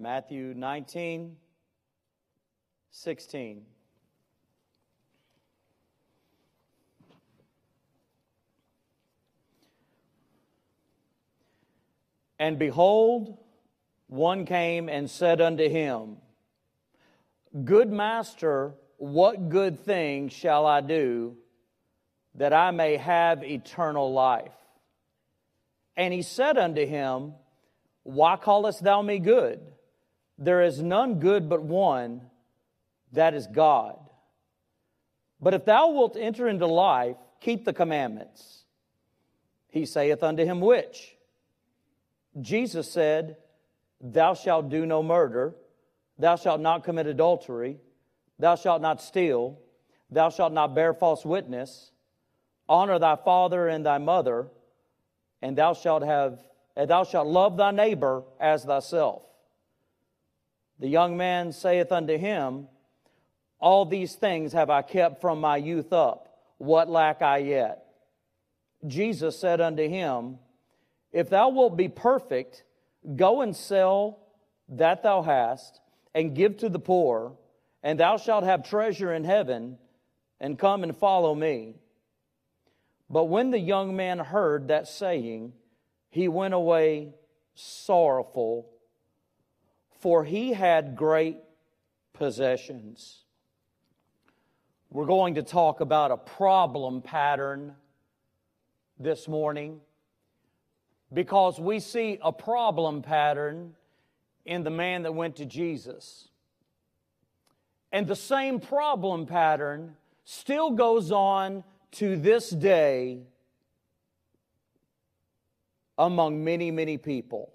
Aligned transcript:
Matthew 0.00 0.54
19, 0.56 1.36
16. 2.90 3.62
And 12.38 12.58
behold, 12.58 13.36
one 14.06 14.46
came 14.46 14.88
and 14.88 15.10
said 15.10 15.42
unto 15.42 15.68
him, 15.68 16.16
Good 17.62 17.92
master, 17.92 18.72
what 18.96 19.50
good 19.50 19.80
thing 19.80 20.30
shall 20.30 20.64
I 20.64 20.80
do 20.80 21.36
that 22.36 22.54
I 22.54 22.70
may 22.70 22.96
have 22.96 23.44
eternal 23.44 24.10
life? 24.14 24.54
And 25.94 26.14
he 26.14 26.22
said 26.22 26.56
unto 26.56 26.86
him, 26.86 27.34
Why 28.02 28.36
callest 28.36 28.82
thou 28.82 29.02
me 29.02 29.18
good? 29.18 29.60
There 30.40 30.62
is 30.62 30.82
none 30.82 31.20
good 31.20 31.50
but 31.50 31.62
one, 31.62 32.22
that 33.12 33.34
is 33.34 33.46
God. 33.46 33.98
But 35.40 35.52
if 35.52 35.66
thou 35.66 35.90
wilt 35.90 36.16
enter 36.16 36.48
into 36.48 36.66
life, 36.66 37.16
keep 37.40 37.66
the 37.66 37.74
commandments. 37.74 38.64
He 39.68 39.84
saith 39.84 40.22
unto 40.22 40.44
him, 40.44 40.60
Which? 40.60 41.16
Jesus 42.40 42.90
said, 42.90 43.36
Thou 44.00 44.32
shalt 44.32 44.70
do 44.70 44.86
no 44.86 45.02
murder, 45.02 45.54
thou 46.18 46.36
shalt 46.36 46.60
not 46.60 46.84
commit 46.84 47.06
adultery, 47.06 47.76
thou 48.38 48.54
shalt 48.54 48.80
not 48.80 49.02
steal, 49.02 49.58
thou 50.10 50.30
shalt 50.30 50.54
not 50.54 50.74
bear 50.74 50.94
false 50.94 51.24
witness, 51.24 51.92
honor 52.66 52.98
thy 52.98 53.16
father 53.16 53.68
and 53.68 53.84
thy 53.84 53.98
mother, 53.98 54.48
and 55.42 55.56
thou 55.56 55.74
shalt 55.74 56.02
have 56.02 56.42
and 56.76 56.88
thou 56.88 57.04
shalt 57.04 57.26
love 57.26 57.56
thy 57.56 57.72
neighbor 57.72 58.22
as 58.38 58.64
thyself. 58.64 59.22
The 60.80 60.88
young 60.88 61.16
man 61.16 61.52
saith 61.52 61.92
unto 61.92 62.18
him, 62.18 62.66
All 63.60 63.84
these 63.84 64.14
things 64.16 64.52
have 64.54 64.70
I 64.70 64.82
kept 64.82 65.20
from 65.20 65.40
my 65.40 65.56
youth 65.56 65.92
up. 65.92 66.34
What 66.58 66.88
lack 66.88 67.22
I 67.22 67.38
yet? 67.38 67.84
Jesus 68.86 69.38
said 69.38 69.60
unto 69.60 69.86
him, 69.88 70.38
if 71.12 71.28
thou 71.28 71.48
wilt 71.48 71.76
be 71.76 71.88
perfect, 71.88 72.64
go 73.16 73.40
and 73.40 73.56
sell 73.56 74.20
that 74.68 75.02
thou 75.02 75.22
hast, 75.22 75.80
and 76.14 76.34
give 76.34 76.58
to 76.58 76.68
the 76.68 76.78
poor, 76.78 77.36
and 77.82 77.98
thou 77.98 78.16
shalt 78.16 78.44
have 78.44 78.68
treasure 78.68 79.12
in 79.12 79.24
heaven, 79.24 79.78
and 80.38 80.58
come 80.58 80.82
and 80.82 80.96
follow 80.96 81.34
me. 81.34 81.74
But 83.08 83.24
when 83.24 83.50
the 83.50 83.58
young 83.58 83.96
man 83.96 84.20
heard 84.20 84.68
that 84.68 84.86
saying, 84.86 85.52
he 86.10 86.28
went 86.28 86.54
away 86.54 87.14
sorrowful, 87.54 88.68
for 90.00 90.24
he 90.24 90.52
had 90.52 90.96
great 90.96 91.36
possessions. 92.12 93.24
We're 94.90 95.06
going 95.06 95.34
to 95.34 95.42
talk 95.42 95.80
about 95.80 96.10
a 96.10 96.16
problem 96.16 97.02
pattern 97.02 97.74
this 98.98 99.28
morning 99.28 99.80
because 101.12 101.60
we 101.60 101.80
see 101.80 102.18
a 102.22 102.32
problem 102.32 103.02
pattern 103.02 103.74
in 104.44 104.64
the 104.64 104.70
man 104.70 105.02
that 105.02 105.12
went 105.12 105.36
to 105.36 105.46
Jesus. 105.46 106.28
And 107.92 108.06
the 108.06 108.16
same 108.16 108.58
problem 108.58 109.26
pattern 109.26 109.96
still 110.24 110.70
goes 110.70 111.12
on 111.12 111.62
to 111.92 112.16
this 112.16 112.50
day 112.50 113.20
among 115.98 116.42
many, 116.42 116.70
many 116.70 116.96
people. 116.96 117.52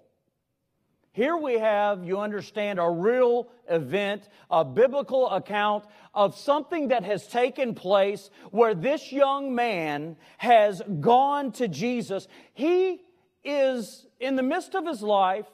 Here 1.16 1.34
we 1.34 1.54
have, 1.54 2.04
you 2.04 2.18
understand, 2.18 2.78
a 2.78 2.90
real 2.90 3.48
event, 3.70 4.28
a 4.50 4.66
biblical 4.66 5.30
account 5.30 5.86
of 6.12 6.36
something 6.36 6.88
that 6.88 7.04
has 7.04 7.26
taken 7.26 7.74
place 7.74 8.28
where 8.50 8.74
this 8.74 9.10
young 9.12 9.54
man 9.54 10.18
has 10.36 10.82
gone 11.00 11.52
to 11.52 11.68
Jesus. 11.68 12.28
He 12.52 13.00
is 13.42 14.06
in 14.20 14.36
the 14.36 14.42
midst 14.42 14.74
of 14.74 14.86
his 14.86 15.00
life, 15.00 15.46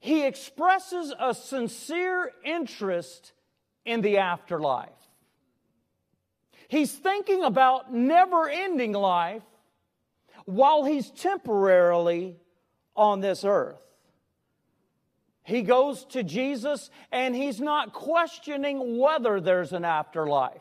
he 0.00 0.26
expresses 0.26 1.14
a 1.16 1.34
sincere 1.34 2.32
interest 2.44 3.34
in 3.84 4.00
the 4.00 4.18
afterlife. 4.18 4.90
He's 6.66 6.92
thinking 6.92 7.44
about 7.44 7.94
never 7.94 8.48
ending 8.48 8.92
life 8.92 9.44
while 10.46 10.84
he's 10.84 11.12
temporarily 11.12 12.38
on 12.96 13.20
this 13.20 13.44
earth. 13.44 13.78
He 15.48 15.62
goes 15.62 16.04
to 16.10 16.22
Jesus 16.22 16.90
and 17.10 17.34
he's 17.34 17.58
not 17.58 17.94
questioning 17.94 18.98
whether 18.98 19.40
there's 19.40 19.72
an 19.72 19.82
afterlife. 19.82 20.60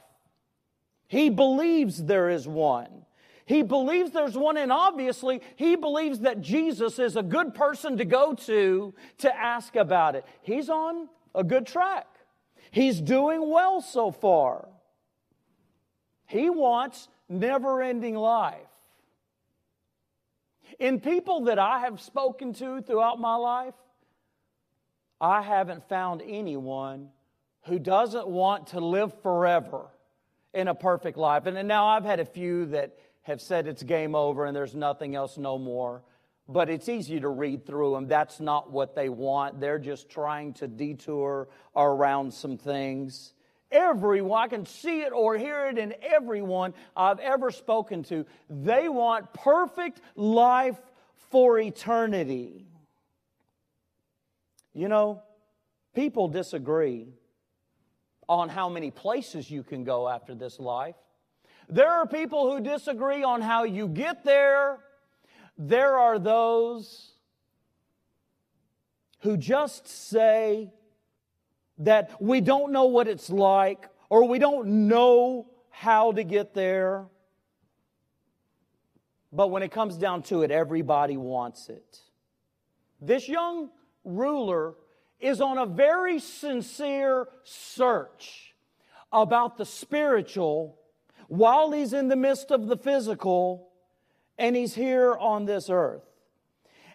He 1.09 1.30
believes 1.30 2.06
there 2.06 2.30
is 2.30 2.48
one. 2.48 3.06
He 3.46 3.64
believes 3.64 4.12
there's 4.12 4.38
one, 4.38 4.56
and 4.56 4.72
obviously, 4.72 5.42
he 5.58 5.76
believes 5.76 6.20
that 6.20 6.40
Jesus 6.40 7.00
is 7.00 7.18
a 7.18 7.24
good 7.24 7.53
person 7.53 7.97
to 7.97 8.06
go 8.06 8.34
to 8.34 8.94
to 9.18 9.38
ask 9.38 9.76
about 9.76 10.16
it. 10.16 10.26
He's 10.42 10.70
on 10.70 11.09
a 11.36 11.44
good 11.44 11.68
track. 11.68 12.08
He's 12.72 13.02
doing 13.02 13.50
well 13.50 13.81
so 13.81 14.12
far. 14.12 14.70
He 16.28 16.50
wants 16.50 17.09
never 17.28 17.81
ending 17.81 18.16
life. 18.16 18.56
In 20.80 21.02
people 21.02 21.46
that 21.46 21.59
I 21.59 21.80
have 21.80 22.00
spoken 22.00 22.53
to 22.53 22.81
throughout 22.81 23.20
my 23.20 23.36
life, 23.36 23.74
I 25.19 25.41
haven't 25.41 25.88
found 25.89 26.22
anyone 26.25 27.09
who 27.66 27.79
doesn't 27.79 28.28
want 28.28 28.67
to 28.67 28.79
live 28.79 29.13
forever 29.22 29.88
in 30.53 30.67
a 30.67 30.75
perfect 30.75 31.17
life. 31.17 31.45
And 31.45 31.67
now 31.67 31.88
I've 31.88 32.05
had 32.05 32.19
a 32.19 32.25
few 32.25 32.67
that 32.67 32.97
have 33.23 33.41
said 33.41 33.67
it's 33.67 33.83
game 33.83 34.16
over 34.16 34.45
and 34.45 34.55
there's 34.55 34.75
nothing 34.75 35.16
else 35.16 35.38
no 35.38 35.57
more. 35.57 36.01
But 36.50 36.69
it's 36.69 36.88
easy 36.88 37.19
to 37.19 37.28
read 37.28 37.66
through 37.66 37.94
them. 37.94 38.07
That's 38.07 38.39
not 38.39 38.72
what 38.72 38.95
they 38.95 39.09
want. 39.09 39.59
They're 39.59 39.79
just 39.79 40.09
trying 40.09 40.53
to 40.53 40.67
detour 40.67 41.49
around 41.75 42.34
some 42.34 42.57
things. 42.57 43.34
Everyone, 43.69 44.39
I 44.39 44.47
can 44.47 44.66
see 44.66 45.01
it 45.01 45.11
or 45.11 45.38
hear 45.38 45.67
it 45.67 45.78
in 45.78 45.94
everyone 46.01 46.73
I've 46.95 47.19
ever 47.19 47.51
spoken 47.51 48.03
to. 48.03 48.25
They 48.49 48.88
want 48.88 49.34
perfect 49.34 49.99
life 50.16 50.79
for 51.31 51.59
eternity. 51.59 52.66
You 54.78 54.88
know, 54.88 55.24
people 55.96 56.28
disagree 56.28 57.08
on 58.30 58.48
how 58.48 58.70
many 58.70 58.92
places 58.92 59.50
you 59.50 59.64
can 59.64 59.84
go 59.84 60.08
after 60.08 60.36
this 60.36 60.60
life. 60.60 60.94
There 61.68 61.90
are 61.90 62.06
people 62.06 62.52
who 62.52 62.62
disagree 62.62 63.24
on 63.24 63.42
how 63.42 63.64
you 63.64 63.88
get 63.88 64.24
there. 64.24 64.78
There 65.58 65.98
are 65.98 66.20
those 66.20 67.14
who 69.22 69.36
just 69.36 69.88
say 69.88 70.72
that 71.80 72.22
we 72.22 72.40
don't 72.40 72.72
know 72.72 72.86
what 72.86 73.08
it's 73.08 73.32
like 73.32 73.90
or 74.12 74.28
we 74.28 74.38
don't 74.38 74.88
know 74.88 75.48
how 75.72 76.12
to 76.12 76.24
get 76.24 76.54
there. 76.54 77.08
But 79.34 79.48
when 79.48 79.64
it 79.64 79.72
comes 79.72 79.98
down 79.98 80.22
to 80.24 80.44
it, 80.44 80.52
everybody 80.52 81.18
wants 81.18 81.68
it. 81.70 82.00
This 83.02 83.28
young 83.28 83.72
ruler 84.07 84.75
is 85.19 85.41
on 85.41 85.57
a 85.57 85.66
very 85.66 86.19
sincere 86.19 87.28
search 87.44 88.56
about 89.12 89.57
the 89.57 89.66
spiritual 89.66 90.78
while 91.28 91.72
he's 91.72 91.94
in 91.94 92.07
the 92.07 92.16
midst 92.16 92.51
of 92.51 92.67
the 92.67 92.78
physical 92.78 93.69
and 94.38 94.56
he's 94.56 94.75
here 94.75 95.16
on 95.16 95.46
this 95.46 95.69
earth. 95.69 96.03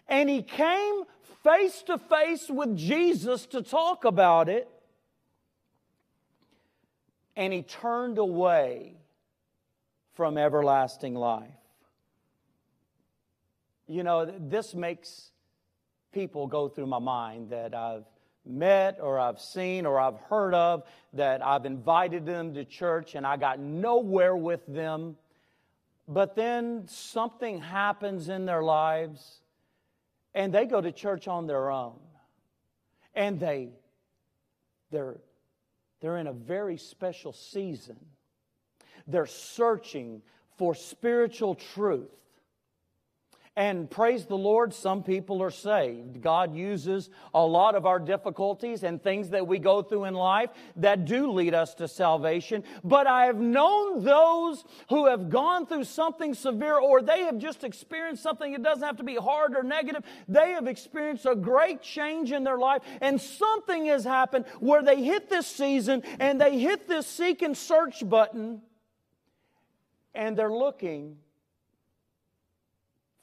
And 0.07 0.29
he 0.29 0.41
came 0.41 1.03
face 1.43 1.83
to 1.83 1.97
face 1.97 2.49
with 2.49 2.75
Jesus 2.75 3.45
to 3.47 3.61
talk 3.61 4.05
about 4.05 4.49
it. 4.49 4.67
And 7.35 7.51
he 7.51 7.63
turned 7.63 8.17
away 8.17 8.95
from 10.13 10.37
everlasting 10.37 11.15
life. 11.15 11.49
You 13.87 14.03
know, 14.03 14.25
this 14.25 14.73
makes 14.73 15.32
people 16.13 16.47
go 16.47 16.69
through 16.69 16.87
my 16.87 16.99
mind 16.99 17.49
that 17.49 17.73
I've 17.73 18.05
met 18.45 18.99
or 19.01 19.19
I've 19.19 19.39
seen 19.39 19.85
or 19.85 19.99
I've 19.99 20.19
heard 20.29 20.53
of 20.53 20.83
that 21.13 21.45
I've 21.45 21.65
invited 21.65 22.25
them 22.25 22.53
to 22.53 22.65
church 22.65 23.15
and 23.15 23.25
I 23.25 23.37
got 23.37 23.59
nowhere 23.59 24.35
with 24.35 24.65
them. 24.67 25.17
But 26.07 26.35
then 26.35 26.87
something 26.87 27.61
happens 27.61 28.29
in 28.29 28.45
their 28.45 28.61
lives 28.61 29.39
and 30.33 30.53
they 30.53 30.65
go 30.65 30.81
to 30.81 30.91
church 30.91 31.27
on 31.27 31.47
their 31.47 31.71
own. 31.71 31.99
And 33.15 33.39
they 33.39 33.69
they're 34.91 35.17
they're 36.01 36.17
in 36.17 36.27
a 36.27 36.33
very 36.33 36.77
special 36.77 37.31
season. 37.31 37.97
They're 39.07 39.25
searching 39.25 40.21
for 40.57 40.75
spiritual 40.75 41.55
truth. 41.55 42.11
And 43.55 43.87
praise 43.87 44.25
the 44.25 44.37
Lord, 44.37 44.73
some 44.73 45.03
people 45.03 45.43
are 45.43 45.51
saved. 45.51 46.21
God 46.21 46.55
uses 46.55 47.11
a 47.35 47.45
lot 47.45 47.75
of 47.75 47.85
our 47.85 47.99
difficulties 47.99 48.81
and 48.81 49.01
things 49.01 49.29
that 49.29 49.45
we 49.45 49.59
go 49.59 49.83
through 49.83 50.05
in 50.05 50.15
life 50.15 50.49
that 50.77 51.05
do 51.05 51.31
lead 51.31 51.53
us 51.53 51.75
to 51.75 51.87
salvation. 51.87 52.63
But 52.83 53.05
I 53.05 53.25
have 53.25 53.37
known 53.37 54.03
those 54.03 54.65
who 54.89 55.05
have 55.05 55.29
gone 55.29 55.67
through 55.67 55.83
something 55.83 56.33
severe 56.33 56.79
or 56.79 57.03
they 57.03 57.25
have 57.25 57.37
just 57.37 57.63
experienced 57.63 58.23
something. 58.23 58.51
It 58.51 58.63
doesn't 58.63 58.83
have 58.83 58.97
to 58.97 59.03
be 59.03 59.17
hard 59.17 59.55
or 59.55 59.61
negative. 59.61 60.01
They 60.27 60.53
have 60.53 60.65
experienced 60.65 61.27
a 61.27 61.35
great 61.35 61.83
change 61.83 62.31
in 62.31 62.43
their 62.43 62.57
life 62.57 62.81
and 63.01 63.21
something 63.21 63.85
has 63.85 64.03
happened 64.03 64.45
where 64.61 64.81
they 64.81 65.03
hit 65.03 65.29
this 65.29 65.45
season 65.45 66.01
and 66.19 66.41
they 66.41 66.57
hit 66.57 66.87
this 66.87 67.05
seek 67.05 67.43
and 67.43 67.55
search 67.55 68.07
button 68.09 68.63
and 70.15 70.35
they're 70.35 70.51
looking 70.51 71.17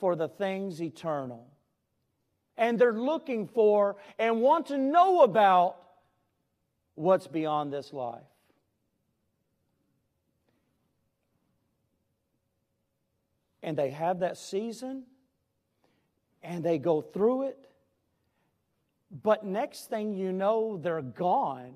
for 0.01 0.17
the 0.17 0.29
things 0.29 0.83
eternal. 0.83 1.47
And 2.57 2.79
they're 2.79 2.93
looking 2.93 3.47
for 3.47 3.97
and 4.19 4.41
want 4.41 4.67
to 4.67 4.79
know 4.79 5.23
about 5.23 5.77
what's 6.95 7.27
beyond 7.27 7.73
this 7.73 7.93
life. 7.93 8.23
And 13.63 13.77
they 13.77 13.91
have 13.91 14.21
that 14.21 14.39
season 14.39 15.05
and 16.43 16.65
they 16.65 16.79
go 16.79 17.03
through 17.03 17.49
it. 17.49 17.69
But 19.23 19.45
next 19.45 19.91
thing 19.91 20.15
you 20.15 20.33
know, 20.33 20.79
they're 20.83 21.03
gone 21.03 21.75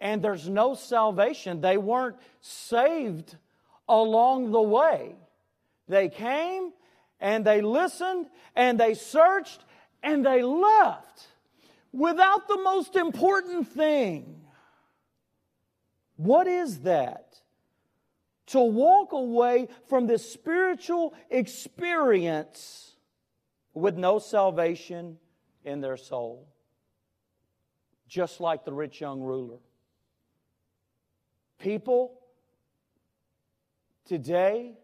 and 0.00 0.22
there's 0.22 0.48
no 0.48 0.74
salvation. 0.74 1.60
They 1.60 1.76
weren't 1.76 2.16
saved 2.40 3.36
along 3.88 4.52
the 4.52 4.62
way. 4.62 5.16
They 5.88 6.08
came 6.08 6.72
and 7.20 7.44
they 7.44 7.60
listened 7.60 8.26
and 8.54 8.78
they 8.78 8.94
searched 8.94 9.64
and 10.02 10.24
they 10.24 10.42
left 10.42 11.26
without 11.92 12.48
the 12.48 12.58
most 12.58 12.96
important 12.96 13.68
thing. 13.68 14.42
What 16.16 16.46
is 16.46 16.80
that? 16.80 17.40
To 18.48 18.60
walk 18.60 19.12
away 19.12 19.68
from 19.88 20.06
this 20.06 20.32
spiritual 20.32 21.14
experience 21.30 22.96
with 23.74 23.96
no 23.96 24.18
salvation 24.18 25.18
in 25.64 25.80
their 25.80 25.96
soul. 25.96 26.48
Just 28.08 28.40
like 28.40 28.64
the 28.64 28.72
rich 28.72 29.00
young 29.00 29.20
ruler. 29.20 29.58
People 31.58 32.18
today 34.06 34.78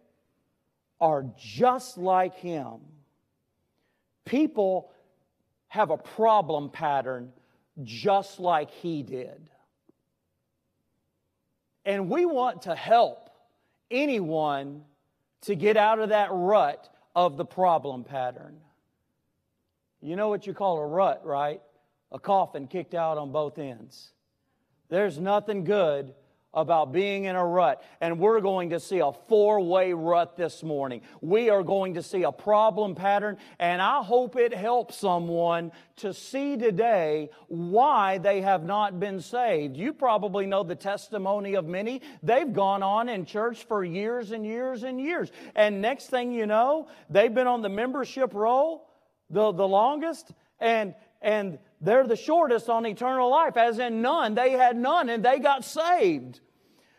are 1.01 1.27
just 1.37 1.99
like 1.99 2.35
him. 2.37 2.81
People 4.25 4.91
have 5.69 5.91
a 5.91 5.99
problem 5.99 6.71
pattern 6.71 7.33
just 7.83 8.39
like 8.39 8.71
he 8.71 9.03
did. 9.03 9.51
And 11.85 12.09
we 12.09 12.25
want 12.25 12.63
to 12.63 12.75
help 12.75 13.31
anyone 13.91 14.85
to 15.43 15.55
get 15.55 15.77
out 15.77 15.99
of 15.99 16.11
that 16.11 16.29
rut 16.33 16.89
of 17.15 17.37
the 17.37 17.45
problem 17.45 18.05
pattern. 18.05 18.57
You 20.01 20.17
know 20.17 20.29
what 20.29 20.47
you 20.47 20.55
call 20.55 20.79
a 20.79 20.87
rut, 20.87 21.23
right? 21.25 21.61
A 22.13 22.19
coffin 22.19 22.67
kicked 22.67 22.95
out 22.95 23.19
on 23.19 23.33
both 23.33 23.59
ends. 23.59 24.13
There's 24.89 25.19
nothing 25.19 25.65
good 25.65 26.15
about 26.55 26.93
being 26.93 27.25
in 27.25 27.37
a 27.37 27.45
rut. 27.45 27.83
And 28.01 28.19
we're 28.19 28.41
going 28.41 28.71
to 28.71 28.81
see 28.81 29.01
a 29.01 29.13
four 29.13 29.61
way 29.61 29.93
rut 29.93 30.37
this 30.37 30.63
morning. 30.63 31.03
We 31.21 31.51
are 31.51 31.63
going 31.63 31.95
to 31.95 32.03
see 32.03 32.23
a 32.23 32.33
problem 32.33 32.95
pattern, 32.95 33.37
and 33.59 33.83
I 33.83 34.03
hope 34.03 34.37
it 34.37 34.55
helps 34.55 34.97
someone 34.97 35.73
to 35.97 36.15
see 36.15 36.57
today 36.57 37.31
why 37.49 38.19
they 38.19 38.41
have 38.41 38.65
not 38.65 38.99
been 38.99 39.21
saved. 39.21 39.77
You 39.77 39.93
probably 39.93 40.47
know 40.47 40.63
the 40.63 40.75
testimony 40.75 41.55
of 41.55 41.67
many. 41.67 42.03
They've 42.23 42.53
gone 42.53 42.83
on 42.83 43.09
in 43.09 43.27
church 43.27 43.65
for 43.65 43.85
years 43.85 44.31
and 44.31 44.45
years 44.45 44.83
and 44.83 45.01
years. 45.01 45.31
And 45.55 45.83
next 45.83 46.07
thing 46.07 46.33
you 46.33 46.47
know, 46.47 46.89
they've 47.11 47.35
been 47.35 47.47
on 47.47 47.63
the 47.63 47.69
membership 47.69 48.35
roll 48.35 48.89
the, 49.31 49.53
the 49.53 49.67
longest, 49.67 50.33
and 50.61 50.95
and 51.21 51.59
they're 51.85 52.07
the 52.07 52.17
shortest 52.17 52.69
on 52.69 52.87
eternal 52.87 53.31
life, 53.31 53.57
as 53.57 53.79
in 53.79 54.01
none. 54.01 54.35
They 54.35 54.53
had 54.53 54.77
none 54.77 55.09
and 55.09 55.25
they 55.25 55.39
got 55.39 55.65
saved. 55.65 56.41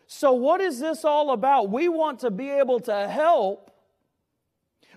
So, 0.06 0.32
what 0.32 0.60
is 0.60 0.78
this 0.78 1.04
all 1.04 1.32
about? 1.32 1.70
We 1.70 1.88
want 1.88 2.20
to 2.20 2.30
be 2.30 2.48
able 2.48 2.78
to 2.80 3.08
help 3.08 3.72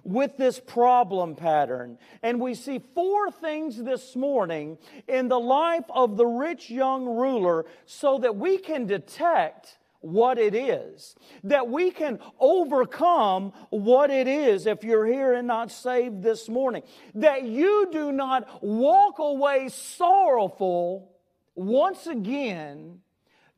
with 0.04 0.38
this 0.38 0.60
problem 0.60 1.36
pattern. 1.36 1.98
And 2.22 2.40
we 2.40 2.54
see 2.54 2.80
four 2.94 3.32
things 3.32 3.78
this 3.84 4.16
morning 4.16 4.78
in 5.08 5.28
the 5.28 5.40
life 5.40 5.86
of 5.90 6.18
the 6.18 6.28
rich 6.28 6.70
young 6.70 7.06
ruler 7.06 7.66
so 7.86 8.20
that 8.20 8.36
we 8.36 8.60
can 8.60 8.86
detect 8.86 9.79
what 10.02 10.38
it 10.38 10.56
is, 10.56 11.16
that 11.44 11.68
we 11.68 11.92
can 11.92 12.20
overcome 12.40 13.52
what 13.70 14.10
it 14.10 14.28
is 14.28 14.66
if 14.66 14.84
you're 14.84 15.06
here 15.06 15.34
and 15.34 15.48
not 15.48 15.72
saved 15.72 16.24
this 16.24 16.48
morning, 16.48 16.84
that 17.16 17.44
you 17.44 17.90
do 17.92 18.12
not 18.12 18.64
walk 18.64 19.20
away 19.20 19.68
sorrowful 19.70 21.12
once 21.56 22.08
again 22.08 23.00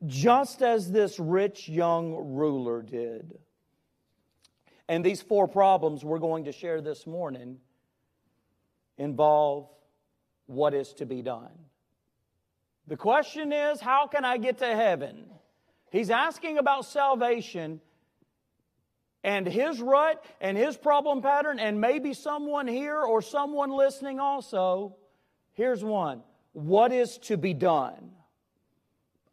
just 0.08 0.64
as 0.64 0.92
this 0.92 1.20
rich 1.20 1.70
young 1.70 2.34
ruler 2.34 2.82
did. 2.82 3.38
And 4.88 5.06
these 5.06 5.22
four 5.22 5.48
problems 5.48 6.04
we're 6.04 6.20
going 6.20 6.46
to 6.46 6.52
share 6.52 6.82
this 6.82 7.06
morning 7.06 7.60
involve 8.98 9.70
what 10.48 10.74
is 10.74 10.94
to 10.94 11.06
be 11.06 11.22
done. 11.22 11.52
The 12.88 12.98
question 12.98 13.54
is, 13.54 13.80
how 13.80 14.08
can 14.08 14.26
I 14.26 14.38
get 14.38 14.58
to 14.58 14.66
heaven? 14.66 15.30
He's 15.92 16.10
asking 16.10 16.58
about 16.58 16.86
salvation 16.86 17.82
and 19.24 19.46
his 19.46 19.82
rut 19.82 20.24
and 20.40 20.58
his 20.58 20.78
problem 20.78 21.22
pattern, 21.22 21.60
and 21.60 21.80
maybe 21.80 22.14
someone 22.14 22.66
here 22.68 23.00
or 23.00 23.22
someone 23.22 23.70
listening 23.70 24.20
also. 24.20 24.96
Here's 25.52 25.84
one 25.84 26.24
What 26.54 26.92
is 26.92 27.18
to 27.20 27.38
be 27.38 27.54
done? 27.54 28.12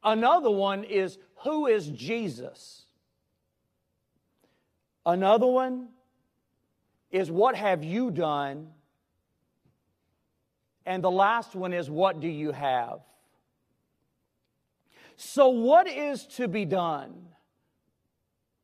Another 0.03 0.51
one 0.51 0.85
is 0.85 1.17
who 1.37 1.69
is 1.69 1.89
Jesus? 1.89 2.87
Another 5.07 5.47
one 5.47 5.89
is 7.11 7.31
what 7.31 7.55
have 7.55 7.85
you 7.85 8.11
done? 8.11 8.69
And 10.85 11.05
the 11.05 11.11
last 11.11 11.55
one 11.55 11.73
is 11.73 11.89
what 11.89 12.21
do 12.21 12.29
you 12.29 12.51
have? 12.51 13.01
So, 15.21 15.49
what 15.49 15.87
is 15.87 16.25
to 16.37 16.49
be 16.49 16.65
done? 16.65 17.27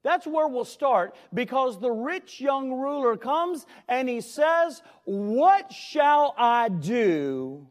That's 0.02 0.26
where 0.26 0.48
we'll 0.48 0.64
start 0.64 1.14
because 1.32 1.80
the 1.80 1.90
rich 1.90 2.40
young 2.40 2.72
ruler 2.72 3.16
comes 3.16 3.66
and 3.88 4.08
he 4.08 4.20
says, 4.20 4.82
What 5.04 5.72
shall 5.72 6.34
I 6.38 6.68
do 6.70 7.66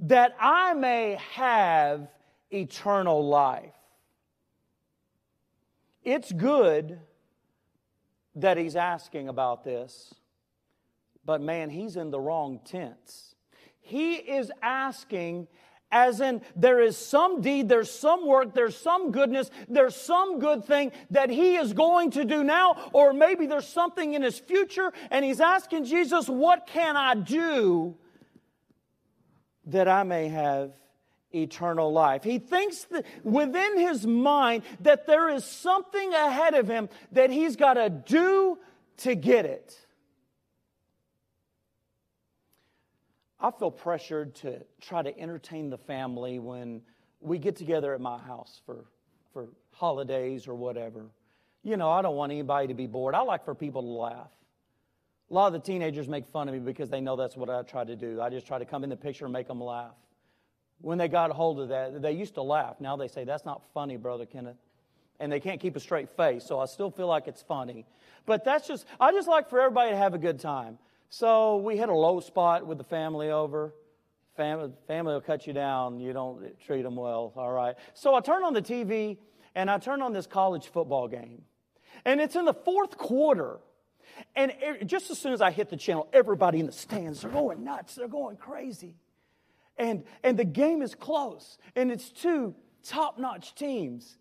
that 0.00 0.36
I 0.38 0.74
may 0.74 1.18
have 1.32 2.08
eternal 2.54 3.26
life. 3.26 3.72
It's 6.02 6.32
good 6.32 7.00
that 8.36 8.56
he's 8.56 8.76
asking 8.76 9.28
about 9.28 9.64
this, 9.64 10.14
but 11.24 11.40
man, 11.40 11.70
he's 11.70 11.96
in 11.96 12.10
the 12.10 12.20
wrong 12.20 12.60
tense. 12.64 13.34
He 13.80 14.14
is 14.14 14.50
asking, 14.62 15.48
as 15.94 16.20
in, 16.20 16.42
there 16.56 16.80
is 16.80 16.98
some 16.98 17.40
deed, 17.40 17.68
there's 17.68 17.90
some 17.90 18.26
work, 18.26 18.52
there's 18.52 18.76
some 18.76 19.12
goodness, 19.12 19.48
there's 19.68 19.94
some 19.94 20.40
good 20.40 20.64
thing 20.64 20.90
that 21.10 21.30
he 21.30 21.54
is 21.54 21.72
going 21.72 22.10
to 22.10 22.24
do 22.24 22.42
now, 22.42 22.90
or 22.92 23.12
maybe 23.12 23.46
there's 23.46 23.68
something 23.68 24.14
in 24.14 24.20
his 24.20 24.38
future, 24.38 24.92
and 25.12 25.24
he's 25.24 25.40
asking 25.40 25.84
Jesus, 25.84 26.28
What 26.28 26.66
can 26.66 26.96
I 26.96 27.14
do 27.14 27.96
that 29.66 29.88
I 29.88 30.02
may 30.02 30.28
have 30.28 30.72
eternal 31.32 31.92
life. 31.92 32.22
He 32.22 32.38
thinks 32.38 32.84
that 32.84 33.04
within 33.24 33.78
his 33.78 34.06
mind 34.06 34.62
that 34.80 35.06
there 35.06 35.28
is 35.28 35.44
something 35.44 36.12
ahead 36.12 36.54
of 36.54 36.68
him 36.68 36.88
that 37.12 37.30
he's 37.30 37.56
got 37.56 37.74
to 37.74 37.88
do 37.90 38.58
to 38.98 39.14
get 39.14 39.44
it. 39.44 39.83
I 43.44 43.50
feel 43.50 43.70
pressured 43.70 44.34
to 44.36 44.60
try 44.80 45.02
to 45.02 45.18
entertain 45.18 45.70
the 45.70 45.78
family 45.78 46.38
when 46.38 46.82
we 47.20 47.38
get 47.38 47.56
together 47.56 47.94
at 47.94 48.00
my 48.00 48.18
house 48.18 48.60
for, 48.64 48.84
for 49.32 49.48
holidays 49.72 50.48
or 50.48 50.54
whatever. 50.54 51.06
You 51.62 51.76
know, 51.76 51.90
I 51.90 52.02
don't 52.02 52.16
want 52.16 52.32
anybody 52.32 52.68
to 52.68 52.74
be 52.74 52.86
bored. 52.86 53.14
I 53.14 53.20
like 53.20 53.44
for 53.44 53.54
people 53.54 53.82
to 53.82 53.88
laugh. 53.88 54.30
A 55.30 55.34
lot 55.34 55.46
of 55.48 55.52
the 55.54 55.60
teenagers 55.60 56.08
make 56.08 56.26
fun 56.26 56.48
of 56.48 56.54
me 56.54 56.60
because 56.60 56.90
they 56.90 57.00
know 57.00 57.16
that's 57.16 57.36
what 57.36 57.48
I 57.48 57.62
try 57.62 57.84
to 57.84 57.96
do. 57.96 58.20
I 58.20 58.28
just 58.30 58.46
try 58.46 58.58
to 58.58 58.64
come 58.64 58.84
in 58.84 58.90
the 58.90 58.96
picture 58.96 59.24
and 59.24 59.32
make 59.32 59.48
them 59.48 59.60
laugh 59.60 59.94
when 60.84 60.98
they 60.98 61.08
got 61.08 61.30
a 61.30 61.34
hold 61.34 61.60
of 61.60 61.68
that, 61.68 62.02
they 62.02 62.12
used 62.12 62.34
to 62.34 62.42
laugh. 62.42 62.80
Now 62.80 62.96
they 62.96 63.08
say, 63.08 63.24
That's 63.24 63.44
not 63.44 63.62
funny, 63.72 63.96
Brother 63.96 64.26
Kenneth. 64.26 64.56
and 65.20 65.32
they 65.32 65.40
can't 65.40 65.60
keep 65.60 65.76
a 65.76 65.80
straight 65.80 66.10
face, 66.10 66.44
so 66.44 66.60
I 66.60 66.66
still 66.66 66.90
feel 66.90 67.06
like 67.06 67.26
it's 67.26 67.42
funny. 67.42 67.86
But 68.26 68.44
that's 68.44 68.66
just, 68.66 68.84
I 69.00 69.12
just 69.12 69.28
like 69.28 69.48
for 69.48 69.60
everybody 69.60 69.90
to 69.90 69.96
have 69.96 70.14
a 70.14 70.18
good 70.18 70.40
time. 70.40 70.78
So 71.16 71.58
we 71.58 71.76
hit 71.76 71.88
a 71.88 71.94
low 71.94 72.18
spot 72.18 72.66
with 72.66 72.76
the 72.76 72.82
family 72.82 73.30
over. 73.30 73.72
Family, 74.36 74.72
family 74.88 75.12
will 75.12 75.20
cut 75.20 75.46
you 75.46 75.52
down. 75.52 76.00
You 76.00 76.12
don't 76.12 76.60
treat 76.66 76.82
them 76.82 76.96
well, 76.96 77.32
all 77.36 77.52
right? 77.52 77.76
So 77.92 78.16
I 78.16 78.20
turn 78.20 78.42
on 78.42 78.52
the 78.52 78.60
TV 78.60 79.18
and 79.54 79.70
I 79.70 79.78
turn 79.78 80.02
on 80.02 80.12
this 80.12 80.26
college 80.26 80.66
football 80.66 81.06
game. 81.06 81.42
And 82.04 82.20
it's 82.20 82.34
in 82.34 82.44
the 82.44 82.52
fourth 82.52 82.98
quarter. 82.98 83.60
And 84.34 84.54
just 84.86 85.08
as 85.08 85.16
soon 85.16 85.32
as 85.32 85.40
I 85.40 85.52
hit 85.52 85.70
the 85.70 85.76
channel, 85.76 86.08
everybody 86.12 86.58
in 86.58 86.66
the 86.66 86.72
stands, 86.72 87.20
they're 87.20 87.30
going 87.30 87.62
nuts. 87.62 87.94
They're 87.94 88.08
going 88.08 88.36
crazy. 88.36 88.96
And, 89.78 90.02
and 90.24 90.36
the 90.36 90.44
game 90.44 90.82
is 90.82 90.96
close. 90.96 91.58
And 91.76 91.92
it's 91.92 92.10
two 92.10 92.56
top 92.82 93.20
notch 93.20 93.54
teams. 93.54 94.18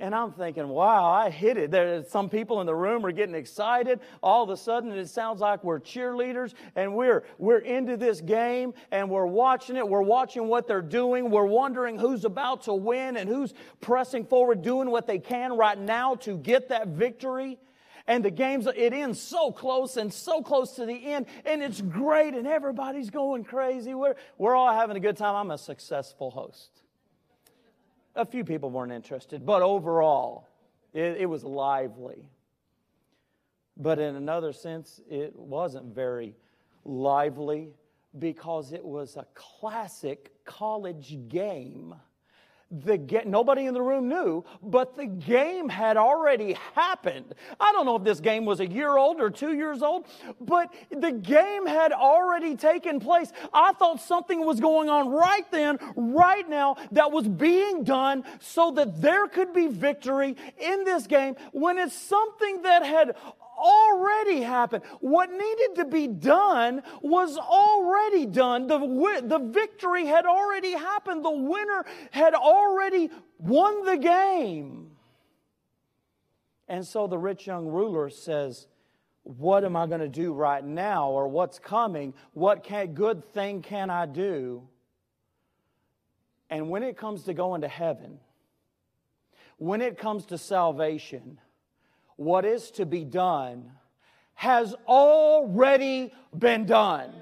And 0.00 0.14
I'm 0.14 0.30
thinking, 0.30 0.68
wow, 0.68 1.10
I 1.10 1.28
hit 1.28 1.56
it. 1.56 1.72
There, 1.72 2.04
some 2.04 2.30
people 2.30 2.60
in 2.60 2.66
the 2.68 2.74
room 2.74 3.04
are 3.04 3.10
getting 3.10 3.34
excited. 3.34 3.98
All 4.22 4.44
of 4.44 4.50
a 4.50 4.56
sudden, 4.56 4.92
it 4.92 5.08
sounds 5.08 5.40
like 5.40 5.64
we're 5.64 5.80
cheerleaders 5.80 6.54
and 6.76 6.94
we're, 6.94 7.24
we're 7.36 7.58
into 7.58 7.96
this 7.96 8.20
game 8.20 8.74
and 8.92 9.10
we're 9.10 9.26
watching 9.26 9.74
it. 9.74 9.88
We're 9.88 10.02
watching 10.02 10.46
what 10.46 10.68
they're 10.68 10.82
doing. 10.82 11.30
We're 11.30 11.46
wondering 11.46 11.98
who's 11.98 12.24
about 12.24 12.62
to 12.62 12.74
win 12.74 13.16
and 13.16 13.28
who's 13.28 13.54
pressing 13.80 14.24
forward, 14.24 14.62
doing 14.62 14.88
what 14.88 15.08
they 15.08 15.18
can 15.18 15.56
right 15.56 15.78
now 15.78 16.14
to 16.16 16.38
get 16.38 16.68
that 16.68 16.88
victory. 16.88 17.58
And 18.06 18.24
the 18.24 18.30
game's, 18.30 18.68
it 18.68 18.92
ends 18.92 19.20
so 19.20 19.50
close 19.50 19.96
and 19.96 20.14
so 20.14 20.42
close 20.42 20.76
to 20.76 20.86
the 20.86 20.94
end. 20.94 21.26
And 21.44 21.60
it's 21.60 21.80
great 21.80 22.34
and 22.34 22.46
everybody's 22.46 23.10
going 23.10 23.42
crazy. 23.42 23.94
We're, 23.94 24.14
we're 24.38 24.54
all 24.54 24.72
having 24.72 24.96
a 24.96 25.00
good 25.00 25.16
time. 25.16 25.34
I'm 25.34 25.50
a 25.50 25.58
successful 25.58 26.30
host. 26.30 26.70
A 28.18 28.24
few 28.24 28.44
people 28.44 28.68
weren't 28.70 28.92
interested, 28.92 29.46
but 29.46 29.62
overall, 29.62 30.48
it, 30.92 31.18
it 31.18 31.26
was 31.26 31.44
lively. 31.44 32.28
But 33.76 34.00
in 34.00 34.16
another 34.16 34.52
sense, 34.52 35.00
it 35.08 35.34
wasn't 35.36 35.94
very 35.94 36.34
lively 36.84 37.72
because 38.18 38.72
it 38.72 38.84
was 38.84 39.16
a 39.16 39.26
classic 39.34 40.32
college 40.44 41.16
game 41.28 41.94
the 42.70 42.98
ga- 42.98 43.24
nobody 43.24 43.64
in 43.66 43.72
the 43.72 43.80
room 43.80 44.08
knew, 44.08 44.44
but 44.62 44.96
the 44.96 45.06
game 45.06 45.68
had 45.68 45.96
already 45.96 46.54
happened. 46.74 47.34
I 47.58 47.72
don't 47.72 47.86
know 47.86 47.96
if 47.96 48.04
this 48.04 48.20
game 48.20 48.44
was 48.44 48.60
a 48.60 48.66
year 48.66 48.96
old 48.96 49.20
or 49.20 49.30
two 49.30 49.54
years 49.54 49.82
old, 49.82 50.06
but 50.40 50.72
the 50.90 51.12
game 51.12 51.66
had 51.66 51.92
already 51.92 52.56
taken 52.56 53.00
place. 53.00 53.32
I 53.54 53.72
thought 53.72 54.00
something 54.00 54.44
was 54.44 54.60
going 54.60 54.90
on 54.90 55.08
right 55.08 55.50
then, 55.50 55.78
right 55.96 56.48
now, 56.48 56.76
that 56.92 57.10
was 57.10 57.26
being 57.26 57.84
done 57.84 58.24
so 58.40 58.70
that 58.72 59.00
there 59.00 59.28
could 59.28 59.54
be 59.54 59.68
victory 59.68 60.36
in 60.58 60.84
this 60.84 61.06
game 61.06 61.36
when 61.52 61.78
it's 61.78 61.96
something 61.96 62.62
that 62.62 62.84
had 62.84 63.16
already 63.58 64.42
happened. 64.42 64.84
What 65.00 65.30
needed 65.30 65.76
to 65.76 65.84
be 65.84 66.06
done 66.06 66.82
was 67.02 67.36
already 67.36 68.26
done. 68.26 68.66
The, 68.66 68.78
the 69.24 69.38
victory 69.38 70.06
had 70.06 70.26
already 70.26 70.72
happened. 70.72 71.24
The 71.24 71.30
winner 71.30 71.84
had 72.10 72.34
already 72.34 73.10
won 73.38 73.84
the 73.84 73.96
game. 73.96 74.92
And 76.68 76.86
so 76.86 77.06
the 77.06 77.18
rich 77.18 77.46
young 77.46 77.66
ruler 77.66 78.10
says, 78.10 78.66
What 79.22 79.64
am 79.64 79.74
I 79.74 79.86
going 79.86 80.00
to 80.00 80.08
do 80.08 80.32
right 80.32 80.64
now? 80.64 81.10
Or 81.10 81.26
what's 81.28 81.58
coming? 81.58 82.14
What 82.34 82.62
can, 82.62 82.94
good 82.94 83.24
thing 83.32 83.62
can 83.62 83.90
I 83.90 84.06
do? 84.06 84.68
And 86.50 86.70
when 86.70 86.82
it 86.82 86.96
comes 86.96 87.24
to 87.24 87.34
going 87.34 87.62
to 87.62 87.68
heaven, 87.68 88.18
when 89.58 89.82
it 89.82 89.98
comes 89.98 90.26
to 90.26 90.38
salvation, 90.38 91.38
what 92.18 92.44
is 92.44 92.72
to 92.72 92.84
be 92.84 93.04
done 93.04 93.70
has 94.34 94.74
already 94.86 96.12
been 96.36 96.66
done. 96.66 97.12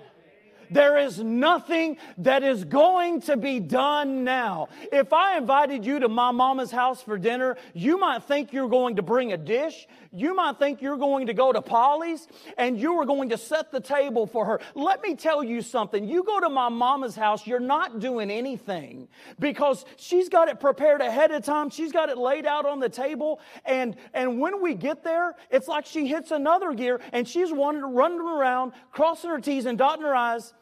There 0.70 0.99
is 0.99 1.23
nothing 1.23 1.96
that 2.18 2.42
is 2.42 2.64
going 2.64 3.20
to 3.23 3.37
be 3.37 3.61
done 3.61 4.25
now. 4.25 4.68
If 4.92 5.12
I 5.12 5.37
invited 5.37 5.85
you 5.85 6.00
to 6.00 6.08
my 6.08 6.30
mama's 6.30 6.70
house 6.70 7.02
for 7.02 7.18
dinner, 7.18 7.56
you 7.75 7.99
might 7.99 8.25
think 8.25 8.52
you're 8.52 8.68
going 8.68 8.96
to 8.96 9.02
bring 9.02 9.32
a 9.32 9.37
dish. 9.37 9.87
You 10.12 10.35
might 10.35 10.58
think 10.58 10.80
you're 10.80 10.96
going 10.96 11.26
to 11.26 11.35
go 11.35 11.52
to 11.52 11.61
Polly's 11.61 12.26
and 12.56 12.78
you 12.80 12.94
are 12.94 13.04
going 13.04 13.28
to 13.30 13.38
set 13.38 13.70
the 13.70 13.80
table 13.80 14.26
for 14.26 14.44
her. 14.46 14.61
Let 14.75 15.02
me 15.02 15.14
tell 15.14 15.42
you 15.42 15.62
something. 15.62 16.08
You 16.08 16.25
go 16.25 16.40
to 16.40 16.49
my 16.49 16.68
mama's 16.68 17.14
house, 17.14 17.46
you're 17.46 17.61
not 17.61 18.00
doing 18.00 18.30
anything 18.30 19.08
because 19.38 19.85
she's 19.96 20.28
got 20.28 20.49
it 20.49 20.61
prepared 20.61 21.00
ahead 21.00 21.30
of 21.30 21.44
time. 21.44 21.70
She's 21.70 21.92
got 21.92 22.08
it 22.08 22.18
laid 22.18 22.46
out 22.46 22.66
on 22.66 22.80
the 22.80 22.88
table. 22.88 23.40
And, 23.64 23.96
and 24.14 24.40
when 24.40 24.62
we 24.62 24.75
get 24.75 25.04
there, 25.04 25.35
it's 25.50 25.68
like 25.68 25.87
she 25.87 26.06
hits 26.06 26.30
another 26.30 26.73
gear 26.73 27.00
and 27.12 27.28
she's 27.28 27.52
running 27.52 27.82
around, 27.82 28.73
crossing 28.92 29.30
her 29.30 29.40
T's 29.40 29.66
and 29.66 29.76
dotting 29.76 30.04
her 30.04 30.14
I's 30.14 30.54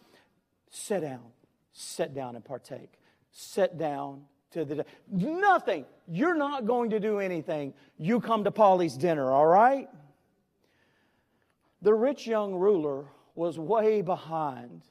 sit 0.74 1.00
down, 1.00 1.20
sit 1.72 2.14
down 2.14 2.34
and 2.34 2.44
partake. 2.44 2.92
Sit 3.30 3.78
down 3.78 4.22
to 4.52 4.64
the 4.64 4.84
nothing. 5.10 5.84
You're 6.06 6.36
not 6.36 6.66
going 6.66 6.90
to 6.90 7.00
do 7.00 7.18
anything. 7.18 7.74
You 7.98 8.20
come 8.20 8.44
to 8.44 8.50
Polly's 8.50 8.96
dinner, 8.96 9.30
all 9.30 9.46
right? 9.46 9.88
The 11.82 11.94
rich 11.94 12.26
young 12.26 12.54
ruler 12.54 13.06
was 13.34 13.58
way 13.58 14.02
behind, 14.02 14.82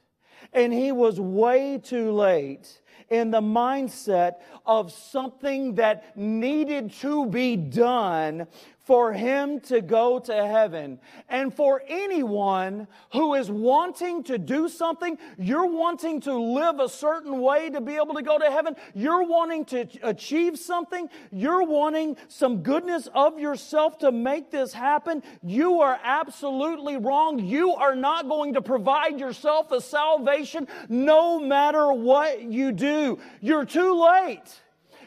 and 0.52 0.72
he 0.72 0.92
was 0.92 1.18
way 1.18 1.78
too 1.82 2.12
late 2.12 2.80
in 3.08 3.30
the 3.30 3.40
mindset 3.40 4.36
of 4.66 4.92
something 4.92 5.74
that 5.76 6.16
needed 6.16 6.92
to 6.92 7.26
be 7.26 7.56
done 7.56 8.46
for 8.84 9.12
him 9.12 9.60
to 9.60 9.80
go 9.80 10.18
to 10.18 10.46
heaven. 10.46 10.98
And 11.28 11.52
for 11.52 11.82
anyone 11.88 12.86
who 13.12 13.34
is 13.34 13.50
wanting 13.50 14.24
to 14.24 14.38
do 14.38 14.68
something, 14.68 15.18
you're 15.38 15.66
wanting 15.66 16.20
to 16.22 16.34
live 16.34 16.80
a 16.80 16.88
certain 16.88 17.40
way 17.40 17.70
to 17.70 17.80
be 17.80 17.96
able 17.96 18.14
to 18.14 18.22
go 18.22 18.38
to 18.38 18.50
heaven, 18.50 18.76
you're 18.94 19.24
wanting 19.24 19.64
to 19.66 19.86
achieve 20.02 20.58
something, 20.58 21.08
you're 21.32 21.64
wanting 21.64 22.16
some 22.28 22.62
goodness 22.62 23.08
of 23.14 23.38
yourself 23.38 23.98
to 23.98 24.12
make 24.12 24.50
this 24.50 24.72
happen, 24.72 25.22
you 25.42 25.80
are 25.80 25.98
absolutely 26.02 26.98
wrong. 26.98 27.38
You 27.38 27.74
are 27.74 27.96
not 27.96 28.28
going 28.28 28.54
to 28.54 28.62
provide 28.62 29.18
yourself 29.18 29.72
a 29.72 29.80
salvation 29.80 30.68
no 30.88 31.38
matter 31.40 31.92
what 31.92 32.42
you 32.42 32.72
do. 32.72 33.18
You're 33.40 33.64
too 33.64 34.02
late. 34.02 34.63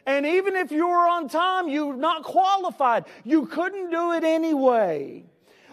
And 0.07 0.25
even 0.25 0.55
if 0.55 0.71
you 0.71 0.87
were 0.87 1.07
on 1.07 1.27
time, 1.27 1.67
you're 1.67 1.93
not 1.93 2.23
qualified. 2.23 3.05
You 3.25 3.45
couldn't 3.45 3.91
do 3.91 4.13
it 4.13 4.23
anyway. 4.23 5.25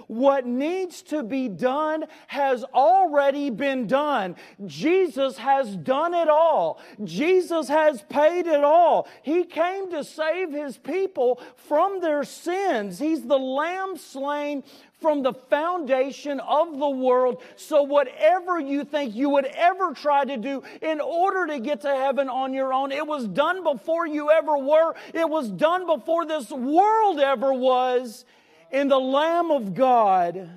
What 0.07 0.47
needs 0.47 1.03
to 1.03 1.23
be 1.23 1.49
done 1.49 2.05
has 2.27 2.65
already 2.65 3.51
been 3.51 3.87
done. 3.87 4.37
Jesus 4.67 5.39
has 5.39 5.77
done 5.77 6.15
it 6.15 6.29
all. 6.29 6.81
Jesus 7.03 7.69
has 7.69 8.03
paid 8.03 8.47
it 8.47 8.65
all. 8.65 9.09
He 9.23 9.45
came 9.45 9.91
to 9.91 10.05
save 10.05 10.53
his 10.53 10.77
people 10.77 11.41
from 11.57 12.01
their 12.01 12.25
sins. 12.25 12.99
He's 12.99 13.23
the 13.23 13.39
lamb 13.39 13.97
slain 13.97 14.63
from 15.05 15.23
the 15.23 15.35
foundation 15.35 16.41
of 16.41 16.79
the 16.79 16.89
world. 16.89 17.43
So, 17.57 17.83
whatever 17.83 18.59
you 18.59 18.85
think 18.85 19.15
you 19.15 19.29
would 19.29 19.45
ever 19.45 19.93
try 19.93 20.25
to 20.25 20.39
do 20.39 20.63
in 20.81 20.99
order 20.99 21.47
to 21.49 21.61
get 21.61 21.83
to 21.83 21.95
heaven 21.95 22.31
on 22.31 22.55
your 22.55 22.73
own, 22.73 22.91
it 22.91 23.07
was 23.07 23.29
done 23.29 23.63
before 23.63 24.07
you 24.07 24.31
ever 24.31 24.57
were. 24.57 24.95
It 25.13 25.29
was 25.29 25.51
done 25.51 25.87
before 25.87 26.25
this 26.25 26.51
world 26.51 27.21
ever 27.21 27.53
was 27.53 28.25
in 28.71 28.89
the 28.89 28.99
Lamb 28.99 29.51
of 29.51 29.75
God, 29.75 30.51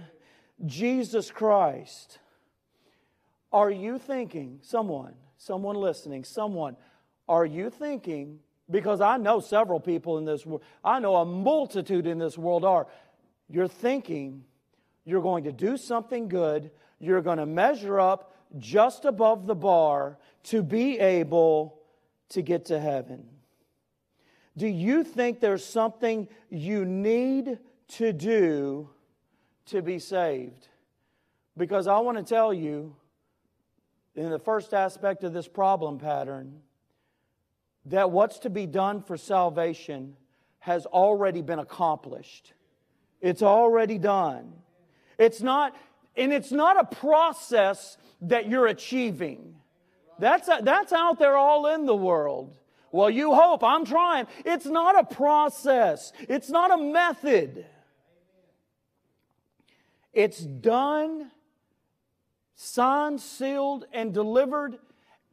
Jesus 0.65 1.31
Christ. 1.31 2.19
Are 3.51 3.71
you 3.71 3.97
thinking, 3.97 4.59
someone, 4.61 5.13
someone 5.37 5.75
listening, 5.75 6.23
someone, 6.23 6.75
are 7.29 7.45
you 7.45 7.69
thinking, 7.69 8.39
because 8.69 9.01
I 9.01 9.17
know 9.17 9.39
several 9.39 9.79
people 9.79 10.17
in 10.17 10.25
this 10.25 10.45
world, 10.45 10.63
I 10.83 10.99
know 10.99 11.15
a 11.17 11.25
multitude 11.25 12.07
in 12.07 12.19
this 12.19 12.37
world 12.37 12.65
are, 12.65 12.87
you're 13.49 13.67
thinking 13.67 14.43
you're 15.05 15.21
going 15.21 15.45
to 15.45 15.51
do 15.51 15.77
something 15.77 16.27
good, 16.27 16.71
you're 16.99 17.21
going 17.21 17.37
to 17.37 17.45
measure 17.45 17.99
up 17.99 18.33
just 18.57 19.05
above 19.05 19.45
the 19.47 19.55
bar 19.55 20.17
to 20.43 20.61
be 20.61 20.99
able 20.99 21.79
to 22.29 22.41
get 22.41 22.65
to 22.65 22.79
heaven. 22.79 23.25
Do 24.57 24.67
you 24.67 25.03
think 25.03 25.39
there's 25.39 25.63
something 25.63 26.27
you 26.49 26.83
need 26.83 27.59
to 27.89 28.13
do 28.13 28.89
to 29.67 29.81
be 29.81 29.99
saved? 29.99 30.67
Because 31.55 31.87
I 31.87 31.99
want 31.99 32.17
to 32.17 32.23
tell 32.23 32.53
you, 32.53 32.95
in 34.15 34.29
the 34.29 34.39
first 34.39 34.73
aspect 34.73 35.23
of 35.23 35.33
this 35.33 35.47
problem 35.47 35.99
pattern, 35.99 36.61
that 37.85 38.11
what's 38.11 38.39
to 38.39 38.49
be 38.49 38.65
done 38.65 39.01
for 39.01 39.17
salvation 39.17 40.15
has 40.59 40.85
already 40.85 41.41
been 41.41 41.59
accomplished. 41.59 42.53
It's 43.21 43.41
already 43.41 43.97
done. 43.97 44.53
It's 45.17 45.41
not, 45.41 45.75
and 46.15 46.33
it's 46.33 46.51
not 46.51 46.79
a 46.79 46.95
process 46.95 47.97
that 48.21 48.49
you're 48.49 48.67
achieving. 48.67 49.55
That's, 50.19 50.49
that's 50.61 50.91
out 50.93 51.19
there 51.19 51.37
all 51.37 51.67
in 51.67 51.85
the 51.85 51.95
world. 51.95 52.57
Well, 52.91 53.09
you 53.09 53.33
hope. 53.33 53.63
I'm 53.63 53.85
trying. 53.85 54.27
It's 54.45 54.65
not 54.65 54.99
a 54.99 55.15
process, 55.15 56.11
it's 56.27 56.49
not 56.49 56.71
a 56.71 56.77
method. 56.77 57.65
It's 60.17 60.39
done, 60.39 61.29
signed, 62.55 63.21
sealed, 63.21 63.85
and 63.93 64.15
delivered 64.15 64.79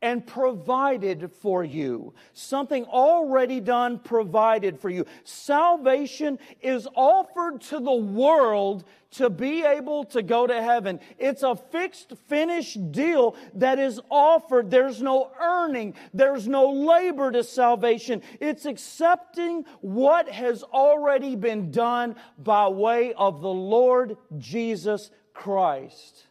and 0.05 0.27
provided 0.27 1.33
for 1.33 1.65
you. 1.65 2.13
Something 2.35 2.85
already 2.85 3.59
done, 3.59 3.99
provided 3.99 4.79
for 4.79 4.91
you. 4.91 5.07
Salvation 5.25 6.39
is 6.61 6.87
offered 6.95 7.63
to 7.63 7.81
the 7.81 7.95
world 7.95 8.85
to 9.13 9.31
be 9.31 9.65
able 9.65 10.05
to 10.05 10.23
go 10.23 10.47
to 10.47 10.63
heaven. 10.63 11.01
It's 11.19 11.43
a 11.43 11.57
fixed, 11.57 12.13
finished 12.29 12.93
deal 12.93 13.35
that 13.55 13.79
is 13.79 13.99
offered. 14.11 14.71
There's 14.71 15.01
no 15.01 15.31
earning, 15.41 15.95
there's 16.13 16.47
no 16.47 16.71
labor 16.71 17.33
to 17.33 17.43
salvation. 17.43 18.21
It's 18.41 18.67
accepting 18.67 19.65
what 19.81 20.29
has 20.29 20.63
already 20.65 21.35
been 21.35 21.71
done 21.71 22.17
by 22.37 22.69
way 22.69 23.15
of 23.15 23.41
the 23.41 23.49
Lord 23.49 24.19
Jesus 24.37 25.11
Christ. 25.33 26.27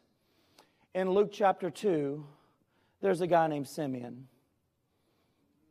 In 0.93 1.09
Luke 1.09 1.31
chapter 1.31 1.71
2, 1.71 2.23
there's 3.03 3.19
a 3.19 3.27
guy 3.27 3.47
named 3.47 3.67
Simeon. 3.67 4.27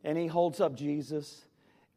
And 0.05 0.19
he 0.19 0.27
holds 0.27 0.61
up 0.61 0.77
Jesus 0.77 1.47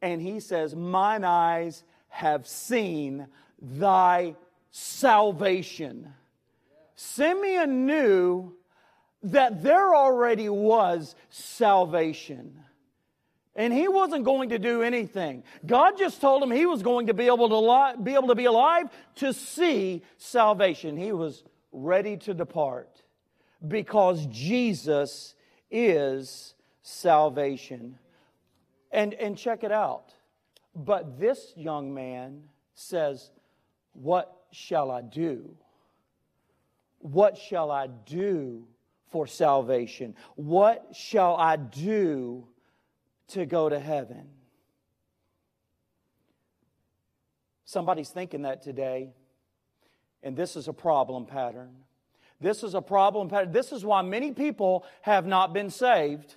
and 0.01 0.21
he 0.21 0.39
says, 0.39 0.73
Mine 0.73 1.25
eyes 1.25 1.83
have 2.07 2.47
seen 2.47 3.27
thy 3.61 4.35
salvation. 4.71 6.13
Simeon 6.95 7.85
knew 7.85 8.55
that 9.23 9.61
there 9.61 9.93
already 9.93 10.47
was 10.47 11.15
salvation. 11.29 12.57
And 13.57 13.73
he 13.73 13.89
wasn't 13.89 14.23
going 14.23 14.49
to 14.49 14.59
do 14.59 14.83
anything. 14.83 15.43
God 15.65 15.97
just 15.97 16.21
told 16.21 16.43
him 16.43 16.51
he 16.51 16.65
was 16.65 16.81
going 16.81 17.07
to 17.07 17.13
be 17.13 17.25
able 17.25 17.49
to 17.49 17.57
li- 17.57 18.01
be 18.01 18.13
able 18.13 18.29
to 18.29 18.35
be 18.35 18.45
alive 18.45 18.87
to 19.15 19.33
see 19.33 20.01
salvation. 20.17 20.95
He 20.95 21.11
was 21.11 21.43
ready 21.73 22.15
to 22.17 22.33
depart 22.33 23.01
because 23.67 24.25
Jesus 24.27 25.35
is 25.71 26.53
salvation. 26.81 27.97
And, 28.91 29.13
and 29.15 29.37
check 29.37 29.63
it 29.63 29.71
out. 29.71 30.13
But 30.75 31.19
this 31.19 31.53
young 31.55 31.93
man 31.93 32.43
says, 32.73 33.31
What 33.93 34.35
shall 34.51 34.91
I 34.91 35.01
do? 35.01 35.55
What 36.99 37.37
shall 37.37 37.71
I 37.71 37.87
do 37.87 38.67
for 39.11 39.27
salvation? 39.27 40.15
What 40.35 40.87
shall 40.93 41.35
I 41.35 41.55
do 41.55 42.47
to 43.29 43.45
go 43.45 43.69
to 43.69 43.79
heaven? 43.79 44.27
Somebody's 47.65 48.09
thinking 48.09 48.43
that 48.43 48.61
today, 48.61 49.09
and 50.23 50.35
this 50.35 50.55
is 50.55 50.67
a 50.67 50.73
problem 50.73 51.25
pattern. 51.25 51.75
This 52.45 52.61
is 52.61 52.75
a 52.75 52.81
problem. 52.81 53.27
This 53.51 53.71
is 53.71 53.83
why 53.83 54.03
many 54.03 54.31
people 54.31 54.85
have 55.01 55.25
not 55.25 55.51
been 55.51 55.71
saved. 55.71 56.35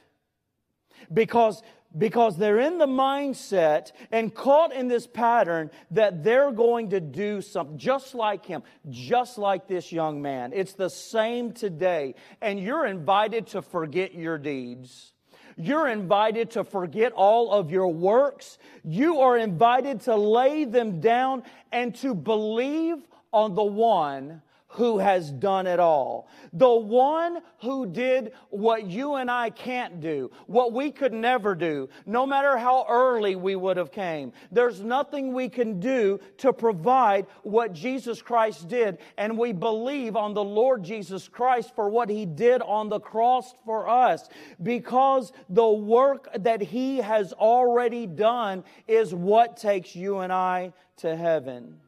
Because, 1.12 1.62
because 1.98 2.38
they're 2.38 2.60
in 2.60 2.78
the 2.78 2.86
mindset 2.86 3.92
and 4.10 4.34
caught 4.34 4.72
in 4.72 4.88
this 4.88 5.06
pattern 5.06 5.70
that 5.90 6.24
they're 6.24 6.50
going 6.50 6.88
to 6.90 7.00
do 7.00 7.42
something 7.42 7.76
just 7.76 8.14
like 8.14 8.46
him, 8.46 8.62
just 8.88 9.36
like 9.36 9.68
this 9.68 9.92
young 9.92 10.22
man. 10.22 10.52
It's 10.54 10.72
the 10.72 10.88
same 10.88 11.52
today. 11.52 12.14
And 12.40 12.58
you're 12.58 12.86
invited 12.86 13.48
to 13.48 13.60
forget 13.60 14.14
your 14.14 14.38
deeds. 14.38 15.12
You're 15.58 15.88
invited 15.88 16.52
to 16.52 16.64
forget 16.64 17.12
all 17.12 17.52
of 17.52 17.70
your 17.70 17.88
works. 17.88 18.56
You 18.82 19.20
are 19.20 19.36
invited 19.36 20.00
to 20.02 20.16
lay 20.16 20.64
them 20.64 21.00
down 21.00 21.42
and 21.70 21.94
to 21.96 22.14
believe 22.14 22.96
on 23.30 23.54
the 23.54 23.62
one 23.62 24.40
who 24.68 24.98
has 24.98 25.30
done 25.30 25.66
it 25.66 25.80
all. 25.80 26.28
The 26.52 26.68
one 26.70 27.40
who 27.62 27.86
did 27.86 28.32
what 28.50 28.86
you 28.86 29.14
and 29.14 29.30
I 29.30 29.50
can't 29.50 30.00
do, 30.00 30.30
what 30.46 30.72
we 30.72 30.90
could 30.90 31.12
never 31.12 31.54
do, 31.54 31.88
no 32.04 32.26
matter 32.26 32.58
how 32.58 32.84
early 32.88 33.34
we 33.34 33.56
would 33.56 33.78
have 33.78 33.90
came. 33.90 34.32
There's 34.52 34.80
nothing 34.82 35.32
we 35.32 35.48
can 35.48 35.80
do 35.80 36.20
to 36.38 36.52
provide 36.52 37.26
what 37.42 37.72
Jesus 37.72 38.20
Christ 38.20 38.68
did. 38.68 38.98
And 39.16 39.38
we 39.38 39.52
believe 39.52 40.16
on 40.16 40.34
the 40.34 40.44
Lord 40.44 40.82
Jesus 40.84 41.28
Christ 41.28 41.74
for 41.74 41.88
what 41.88 42.10
he 42.10 42.26
did 42.26 42.60
on 42.60 42.90
the 42.90 43.00
cross 43.00 43.54
for 43.64 43.88
us 43.88 44.28
because 44.62 45.32
the 45.48 45.68
work 45.68 46.28
that 46.40 46.60
he 46.60 46.98
has 46.98 47.32
already 47.32 48.06
done 48.06 48.64
is 48.86 49.14
what 49.14 49.56
takes 49.56 49.96
you 49.96 50.18
and 50.18 50.32
I 50.32 50.74
to 50.98 51.16
heaven. 51.16 51.80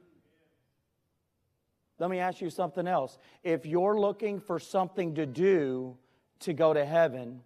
Let 2.00 2.08
me 2.08 2.18
ask 2.18 2.40
you 2.40 2.48
something 2.48 2.88
else. 2.88 3.18
If 3.44 3.66
you're 3.66 4.00
looking 4.00 4.40
for 4.40 4.58
something 4.58 5.14
to 5.16 5.26
do 5.26 5.98
to 6.40 6.54
go 6.54 6.72
to 6.72 6.84
heaven, 6.84 7.42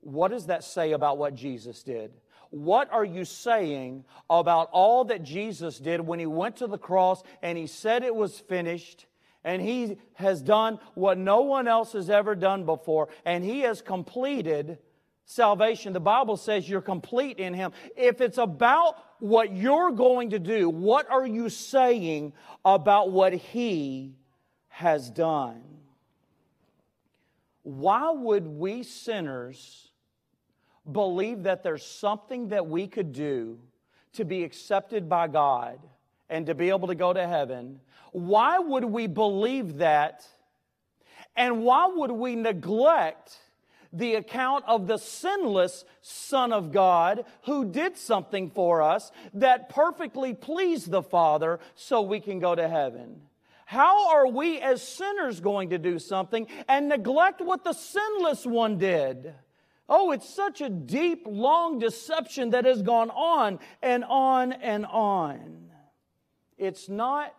what 0.00 0.30
does 0.30 0.46
that 0.46 0.64
say 0.64 0.92
about 0.92 1.18
what 1.18 1.34
Jesus 1.34 1.82
did? 1.82 2.12
What 2.48 2.90
are 2.90 3.04
you 3.04 3.26
saying 3.26 4.04
about 4.30 4.70
all 4.72 5.04
that 5.04 5.22
Jesus 5.22 5.78
did 5.78 6.00
when 6.00 6.18
he 6.18 6.24
went 6.24 6.56
to 6.56 6.66
the 6.66 6.78
cross 6.78 7.22
and 7.42 7.58
he 7.58 7.66
said 7.66 8.02
it 8.02 8.14
was 8.14 8.40
finished? 8.40 9.04
And 9.44 9.60
he 9.60 9.98
has 10.14 10.40
done 10.40 10.78
what 10.94 11.18
no 11.18 11.42
one 11.42 11.68
else 11.68 11.92
has 11.92 12.08
ever 12.08 12.34
done 12.34 12.64
before, 12.64 13.08
and 13.24 13.44
he 13.44 13.60
has 13.60 13.80
completed 13.80 14.78
salvation. 15.24 15.92
The 15.92 16.00
Bible 16.00 16.36
says 16.36 16.68
you're 16.68 16.80
complete 16.80 17.38
in 17.38 17.54
him. 17.54 17.72
If 17.96 18.20
it's 18.20 18.38
about 18.38 18.96
what 19.20 19.54
you're 19.54 19.90
going 19.90 20.30
to 20.30 20.38
do, 20.38 20.68
what 20.68 21.10
are 21.10 21.26
you 21.26 21.48
saying 21.48 22.32
about 22.64 23.10
what 23.10 23.32
He 23.32 24.14
has 24.68 25.10
done? 25.10 25.62
Why 27.62 28.10
would 28.10 28.46
we 28.46 28.82
sinners 28.82 29.90
believe 30.90 31.44
that 31.44 31.62
there's 31.62 31.84
something 31.84 32.48
that 32.48 32.66
we 32.66 32.86
could 32.86 33.12
do 33.12 33.58
to 34.12 34.24
be 34.24 34.44
accepted 34.44 35.08
by 35.08 35.26
God 35.28 35.78
and 36.28 36.46
to 36.46 36.54
be 36.54 36.68
able 36.68 36.88
to 36.88 36.94
go 36.94 37.12
to 37.12 37.26
heaven? 37.26 37.80
Why 38.12 38.58
would 38.58 38.84
we 38.84 39.06
believe 39.06 39.78
that? 39.78 40.26
And 41.36 41.64
why 41.64 41.86
would 41.86 42.12
we 42.12 42.36
neglect? 42.36 43.36
The 43.96 44.14
account 44.14 44.64
of 44.66 44.86
the 44.86 44.98
sinless 44.98 45.84
Son 46.02 46.52
of 46.52 46.70
God 46.70 47.24
who 47.44 47.64
did 47.64 47.96
something 47.96 48.50
for 48.50 48.82
us 48.82 49.10
that 49.34 49.68
perfectly 49.70 50.34
pleased 50.34 50.90
the 50.90 51.02
Father 51.02 51.58
so 51.74 52.02
we 52.02 52.20
can 52.20 52.38
go 52.38 52.54
to 52.54 52.68
heaven. 52.68 53.22
How 53.64 54.10
are 54.10 54.28
we 54.28 54.60
as 54.60 54.80
sinners 54.80 55.40
going 55.40 55.70
to 55.70 55.78
do 55.78 55.98
something 55.98 56.46
and 56.68 56.88
neglect 56.88 57.40
what 57.40 57.64
the 57.64 57.72
sinless 57.72 58.46
one 58.46 58.78
did? 58.78 59.34
Oh, 59.88 60.12
it's 60.12 60.28
such 60.28 60.60
a 60.60 60.68
deep, 60.68 61.24
long 61.26 61.78
deception 61.78 62.50
that 62.50 62.64
has 62.64 62.82
gone 62.82 63.10
on 63.10 63.58
and 63.82 64.04
on 64.04 64.52
and 64.52 64.84
on. 64.86 65.70
It's 66.58 66.88
not 66.88 67.34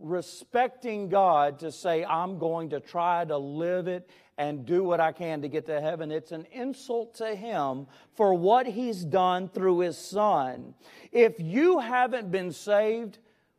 respecting 0.00 1.08
God 1.08 1.58
to 1.60 1.70
say, 1.70 2.04
I'm 2.04 2.38
going 2.38 2.70
to 2.70 2.80
try 2.80 3.24
to 3.24 3.36
live 3.36 3.88
it 3.88 4.08
and 4.40 4.64
do 4.64 4.82
what 4.82 5.00
I 5.00 5.12
can 5.12 5.42
to 5.42 5.48
get 5.48 5.66
to 5.66 5.82
heaven. 5.82 6.10
It's 6.10 6.32
an 6.32 6.46
insult 6.50 7.14
to 7.16 7.34
Him 7.34 7.86
for 8.16 8.32
what 8.32 8.66
He's 8.66 9.04
done 9.04 9.50
through 9.50 9.80
His 9.80 9.98
Son. 9.98 10.74
If 11.12 11.34
you 11.38 11.78
haven't 11.78 12.30
been 12.32 12.50
saved, 12.50 13.18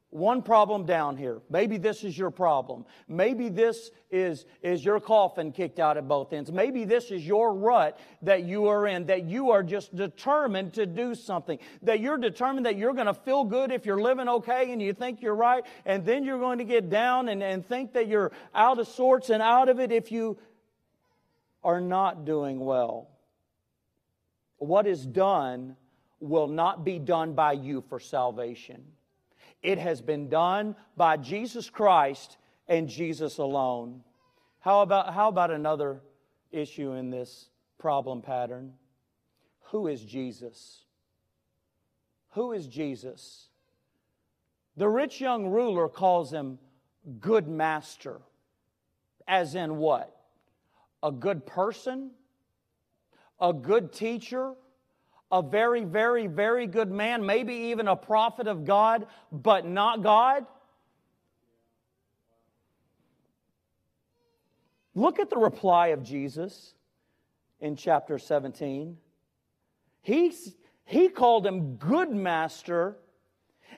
one 0.10 0.42
problem 0.42 0.86
down 0.86 1.18
here. 1.18 1.40
Maybe 1.52 1.78
this 1.78 2.04
is 2.04 2.18
your 2.18 2.32
problem. 2.32 2.86
Maybe 3.08 3.48
this 3.48 3.92
is, 4.10 4.46
is 4.64 4.84
your 4.84 5.00
coffin 5.00 5.52
kicked 5.52 5.80
out 5.80 5.98
at 5.98 6.08
both 6.08 6.34
ends. 6.34 6.52
Maybe 6.52 6.84
this 6.84 7.12
is 7.12 7.26
your 7.26 7.54
rut 7.54 8.00
that 8.24 8.44
you 8.44 8.66
are 8.66 8.88
in, 8.88 9.06
that 9.06 9.24
you 9.24 9.52
are 9.52 9.64
just 9.64 9.96
determined 9.96 10.74
to 10.74 10.88
do 10.88 11.14
something. 11.14 11.60
That 11.84 12.02
you're 12.02 12.18
determined 12.18 12.66
that 12.66 12.76
you're 12.76 12.94
going 12.94 13.06
to 13.06 13.14
feel 13.14 13.44
good 13.44 13.72
if 13.72 13.86
you're 13.86 14.02
living 14.02 14.28
okay 14.28 14.74
and 14.74 14.82
you 14.82 14.94
think 14.94 15.22
you're 15.22 15.36
right, 15.36 15.64
and 15.86 16.04
then 16.04 16.26
you're 16.26 16.40
going 16.40 16.58
to 16.58 16.66
get 16.66 16.90
down 16.90 17.30
and, 17.30 17.42
and 17.42 17.66
think 17.66 17.94
that 17.94 18.08
you're 18.08 18.32
out 18.54 18.80
of 18.80 18.88
sorts 18.88 19.30
and 19.30 19.44
out 19.44 19.70
of 19.70 19.80
it 19.80 19.92
if 19.92 20.12
you 20.12 20.38
are 21.64 21.82
not 21.82 22.26
doing 22.26 22.60
well. 22.60 23.10
What 24.58 24.88
is 24.88 25.06
done 25.06 25.76
will 26.20 26.48
not 26.48 26.86
be 26.86 27.00
done 27.00 27.34
by 27.34 27.54
you 27.54 27.82
for 27.82 28.00
salvation. 28.00 28.84
It 29.64 29.78
has 29.78 30.02
been 30.02 30.30
done 30.30 30.76
by 30.96 31.18
Jesus 31.18 31.70
Christ 31.70 32.38
and 32.68 32.88
Jesus 32.88 33.38
alone. 33.38 34.04
How 34.60 34.82
about, 34.82 35.14
how 35.14 35.28
about 35.28 35.52
another 35.52 36.02
issue 36.52 36.94
in 36.94 37.10
this 37.10 37.50
problem 37.80 38.22
pattern? 38.22 38.74
Who 39.72 39.88
is 39.88 40.04
Jesus? 40.04 40.86
Who 42.34 42.52
is 42.54 42.68
Jesus? 42.68 43.50
The 44.78 44.88
rich 44.88 45.20
young 45.20 45.48
ruler 45.48 45.90
calls 45.90 46.32
him 46.32 46.60
good 47.20 47.48
master. 47.48 48.22
As 49.28 49.56
in 49.56 49.78
what? 49.78 50.16
A 51.04 51.12
good 51.12 51.46
person, 51.46 52.12
a 53.40 53.54
good 53.54 53.92
teacher, 53.92 54.54
a 55.32 55.42
very, 55.42 55.84
very, 55.84 56.28
very 56.28 56.68
good 56.68 56.92
man, 56.92 57.26
maybe 57.26 57.54
even 57.54 57.88
a 57.88 57.96
prophet 57.96 58.48
of 58.48 58.66
God, 58.66 59.08
but 59.32 59.66
not 59.66 60.04
God? 60.04 60.46
Look 64.94 65.20
at 65.20 65.30
the 65.30 65.38
reply 65.38 65.88
of 65.88 66.04
Jesus 66.04 66.74
in 67.62 67.76
chapter 67.76 68.20
17. 68.20 68.98
He, 70.02 70.34
he 70.84 71.10
called 71.10 71.46
him 71.46 71.76
good 71.76 72.12
master 72.12 72.98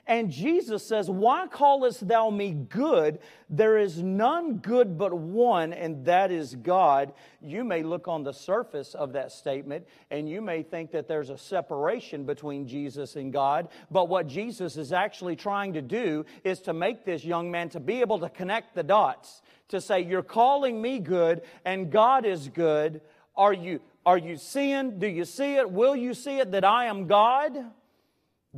and 0.06 0.30
Jesus 0.30 0.86
says, 0.86 1.08
Why 1.08 1.46
callest 1.46 2.06
thou 2.06 2.28
me 2.30 2.52
good? 2.52 3.20
There 3.48 3.78
is 3.78 4.02
none 4.02 4.56
good 4.56 4.98
but 4.98 5.14
one, 5.14 5.72
and 5.72 6.04
that 6.04 6.30
is 6.30 6.54
God. 6.54 7.12
You 7.40 7.64
may 7.64 7.82
look 7.82 8.06
on 8.06 8.22
the 8.22 8.32
surface 8.32 8.94
of 8.94 9.12
that 9.12 9.32
statement 9.32 9.86
and 10.10 10.28
you 10.28 10.40
may 10.40 10.62
think 10.62 10.90
that 10.92 11.08
there's 11.08 11.30
a 11.30 11.38
separation 11.38 12.24
between 12.24 12.66
Jesus 12.66 13.16
and 13.16 13.32
God. 13.32 13.68
But 13.90 14.08
what 14.08 14.26
Jesus 14.26 14.76
is 14.76 14.92
actually 14.92 15.36
trying 15.36 15.72
to 15.74 15.82
do 15.82 16.24
is 16.42 16.60
to 16.62 16.72
make 16.72 17.04
this 17.04 17.24
young 17.24 17.50
man 17.50 17.68
to 17.70 17.80
be 17.80 18.00
able 18.00 18.18
to 18.20 18.28
connect 18.28 18.74
the 18.74 18.82
dots, 18.82 19.42
to 19.68 19.80
say, 19.80 20.00
You're 20.00 20.22
calling 20.22 20.80
me 20.80 20.98
good, 20.98 21.42
and 21.64 21.90
God 21.90 22.26
is 22.26 22.48
good. 22.48 23.00
Are 23.36 23.52
you, 23.52 23.80
are 24.04 24.18
you 24.18 24.36
seeing? 24.36 24.98
Do 24.98 25.06
you 25.06 25.24
see 25.24 25.56
it? 25.56 25.70
Will 25.70 25.96
you 25.96 26.14
see 26.14 26.38
it 26.38 26.52
that 26.52 26.64
I 26.64 26.86
am 26.86 27.06
God? 27.06 27.56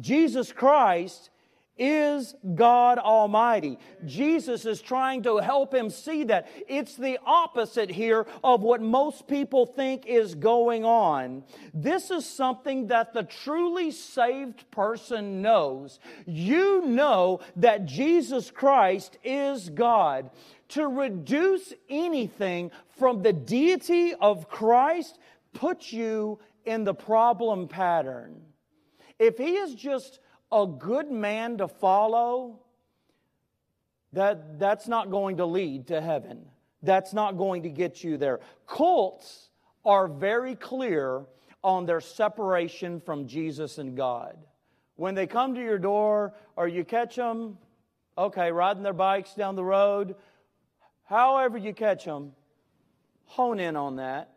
Jesus 0.01 0.53
Christ 0.53 1.31
is 1.79 2.35
God 2.55 2.99
Almighty. 2.99 3.79
Jesus 4.05 4.65
is 4.65 4.81
trying 4.81 5.23
to 5.25 5.39
help 5.39 5.75
him 5.75 5.91
see 5.91 6.25
that. 6.25 6.49
It's 6.69 6.97
the 6.97 7.19
opposite 7.25 7.91
here 7.91 8.27
of 8.43 8.63
what 8.63 8.81
most 8.81 9.27
people 9.27 9.67
think 9.67 10.07
is 10.07 10.35
going 10.35 10.85
on. 10.85 11.45
This 11.75 12.11
is 12.11 12.25
something 12.25 12.87
that 12.87 13.13
the 13.13 13.25
truly 13.25 13.91
saved 13.91 14.71
person 14.71 15.43
knows. 15.43 16.01
You 16.27 16.87
know 16.87 17.41
that 17.57 17.85
Jesus 17.85 18.51
Christ 18.51 19.19
is 19.23 19.69
God. 19.69 20.31
To 20.71 20.89
reduce 20.89 21.73
anything 21.89 22.71
from 22.99 23.23
the 23.23 23.33
deity 23.33 24.15
of 24.15 24.49
Christ 24.49 25.19
puts 25.53 25.93
you 25.93 26.39
in 26.65 26.85
the 26.85 26.95
problem 26.95 27.69
pattern. 27.69 28.46
If 29.19 29.39
he 29.39 29.57
is 29.57 29.75
just 29.75 30.21
a 30.53 30.67
good 30.67 31.11
man 31.11 31.59
to 31.59 31.69
follow, 31.69 32.61
that, 34.13 34.59
that's 34.59 34.89
not 34.89 35.11
going 35.11 35.39
to 35.39 35.47
lead 35.47 35.89
to 35.89 36.01
heaven. 36.01 36.47
That's 36.83 37.13
not 37.13 37.37
going 37.37 37.63
to 37.63 37.69
get 37.69 38.05
you 38.05 38.17
there. 38.17 38.41
Cults 38.67 39.51
are 39.85 40.09
very 40.09 40.55
clear 40.55 41.25
on 41.65 41.87
their 41.87 42.01
separation 42.01 43.01
from 43.01 43.27
Jesus 43.27 43.79
and 43.79 43.97
God. 43.97 44.37
When 44.97 45.15
they 45.15 45.27
come 45.27 45.55
to 45.55 45.61
your 45.61 45.79
door 45.79 46.35
or 46.55 46.69
you 46.69 46.85
catch 46.85 47.17
them, 47.17 47.59
okay, 48.17 48.53
riding 48.53 48.83
their 48.83 48.93
bikes 48.93 49.35
down 49.35 49.57
the 49.57 49.65
road, 49.65 50.15
however 51.05 51.59
you 51.59 51.75
catch 51.75 52.05
them, 52.05 52.33
hone 53.27 53.59
in 53.59 53.77
on 53.77 53.97
that 53.97 54.36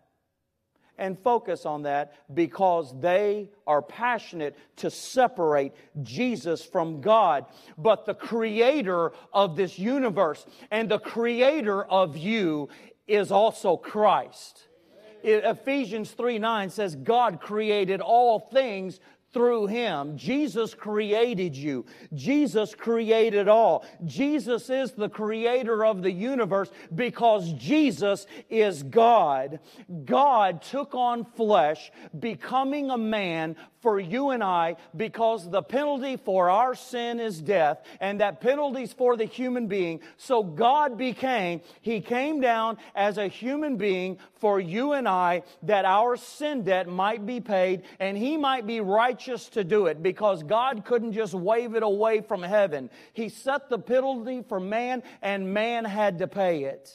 and 0.99 1.17
focus 1.17 1.65
on 1.65 1.83
that 1.83 2.13
because 2.33 2.93
they 2.99 3.49
are 3.65 3.81
passionate 3.81 4.57
to 4.75 4.91
separate 4.91 5.73
Jesus 6.03 6.63
from 6.63 7.01
God. 7.01 7.45
But 7.77 8.05
the 8.05 8.13
creator 8.13 9.13
of 9.33 9.55
this 9.55 9.79
universe 9.79 10.45
and 10.69 10.89
the 10.89 10.99
creator 10.99 11.83
of 11.83 12.17
you 12.17 12.69
is 13.07 13.31
also 13.31 13.77
Christ. 13.77 14.65
Ephesians 15.23 16.11
3 16.11 16.39
9 16.39 16.69
says, 16.69 16.95
God 16.95 17.41
created 17.41 18.01
all 18.01 18.39
things 18.51 18.99
through 19.31 19.67
him. 19.67 20.17
Jesus 20.17 20.73
created 20.73 21.55
you. 21.55 21.85
Jesus 22.13 22.73
created 22.73 23.47
all. 23.47 23.85
Jesus 24.05 24.69
is 24.69 24.91
the 24.91 25.09
creator 25.09 25.85
of 25.85 26.01
the 26.01 26.11
universe 26.11 26.71
because 26.93 27.53
Jesus 27.53 28.25
is 28.49 28.83
God. 28.83 29.59
God 30.05 30.61
took 30.61 30.95
on 30.95 31.25
flesh, 31.25 31.91
becoming 32.19 32.89
a 32.89 32.97
man 32.97 33.55
for 33.81 33.99
you 33.99 34.31
and 34.31 34.43
I 34.43 34.75
because 34.95 35.49
the 35.49 35.61
penalty 35.61 36.17
for 36.17 36.49
our 36.49 36.75
sin 36.75 37.19
is 37.19 37.39
death, 37.39 37.81
and 38.01 38.19
that 38.19 38.41
penalty's 38.41 38.91
for 38.91 39.15
the 39.15 39.25
human 39.25 39.67
being. 39.67 40.01
So 40.17 40.43
God 40.43 40.97
became, 40.97 41.61
He 41.81 42.01
came 42.01 42.41
down 42.41 42.77
as 42.93 43.17
a 43.17 43.27
human 43.27 43.77
being 43.77 44.17
for 44.35 44.59
you 44.59 44.93
and 44.93 45.07
I 45.07 45.43
that 45.63 45.85
our 45.85 46.17
sin 46.17 46.63
debt 46.63 46.87
might 46.87 47.25
be 47.25 47.39
paid 47.39 47.83
and 47.99 48.17
He 48.17 48.35
might 48.35 48.67
be 48.67 48.81
righteous 48.81 49.18
to 49.25 49.63
do 49.63 49.87
it 49.87 50.01
because 50.01 50.43
God 50.43 50.85
couldn't 50.85 51.13
just 51.13 51.33
wave 51.33 51.75
it 51.75 51.83
away 51.83 52.21
from 52.21 52.41
heaven. 52.43 52.89
He 53.13 53.29
set 53.29 53.69
the 53.69 53.79
penalty 53.79 54.43
for 54.47 54.59
man, 54.59 55.03
and 55.21 55.53
man 55.53 55.85
had 55.85 56.19
to 56.19 56.27
pay 56.27 56.63
it. 56.63 56.91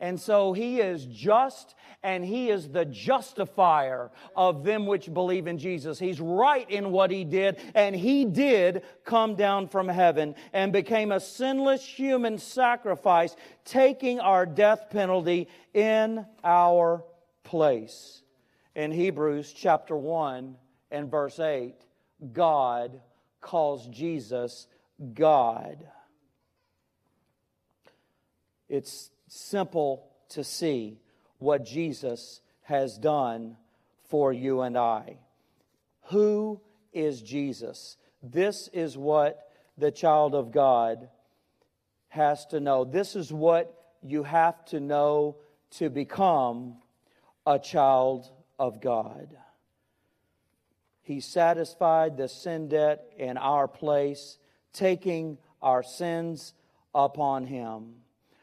And 0.00 0.20
so 0.20 0.52
he 0.52 0.80
is 0.80 1.06
just 1.06 1.74
and 2.02 2.24
he 2.24 2.48
is 2.50 2.68
the 2.68 2.84
justifier 2.84 4.10
of 4.36 4.62
them 4.62 4.86
which 4.86 5.12
believe 5.12 5.48
in 5.48 5.58
Jesus. 5.58 5.98
He's 5.98 6.20
right 6.20 6.68
in 6.70 6.92
what 6.92 7.10
he 7.10 7.24
did, 7.24 7.58
and 7.74 7.94
he 7.94 8.24
did 8.24 8.82
come 9.04 9.34
down 9.34 9.66
from 9.66 9.88
heaven 9.88 10.36
and 10.52 10.72
became 10.72 11.10
a 11.10 11.18
sinless 11.18 11.84
human 11.84 12.38
sacrifice, 12.38 13.34
taking 13.64 14.20
our 14.20 14.46
death 14.46 14.90
penalty 14.90 15.48
in 15.74 16.24
our 16.44 17.02
place. 17.42 18.22
In 18.76 18.92
Hebrews 18.92 19.52
chapter 19.52 19.96
1 19.96 20.54
and 20.90 21.10
verse 21.10 21.38
8, 21.38 21.74
God 22.32 23.00
calls 23.40 23.86
Jesus 23.88 24.66
God. 25.14 25.86
It's 28.68 29.10
simple 29.28 30.08
to 30.30 30.44
see 30.44 30.98
what 31.38 31.64
Jesus 31.64 32.40
has 32.62 32.98
done 32.98 33.56
for 34.08 34.32
you 34.32 34.62
and 34.62 34.76
I. 34.76 35.18
Who 36.08 36.60
is 36.92 37.22
Jesus? 37.22 37.96
This 38.22 38.68
is 38.72 38.96
what 38.96 39.50
the 39.76 39.90
child 39.90 40.34
of 40.34 40.50
God 40.50 41.08
has 42.08 42.46
to 42.46 42.60
know. 42.60 42.84
This 42.84 43.14
is 43.14 43.32
what 43.32 43.74
you 44.02 44.22
have 44.22 44.64
to 44.66 44.80
know 44.80 45.36
to 45.72 45.90
become 45.90 46.76
a 47.46 47.58
child 47.58 48.30
of 48.58 48.80
God. 48.80 49.36
He 51.08 51.20
satisfied 51.20 52.18
the 52.18 52.28
sin 52.28 52.68
debt 52.68 53.10
in 53.16 53.38
our 53.38 53.66
place, 53.66 54.36
taking 54.74 55.38
our 55.62 55.82
sins 55.82 56.52
upon 56.94 57.46
him. 57.46 57.94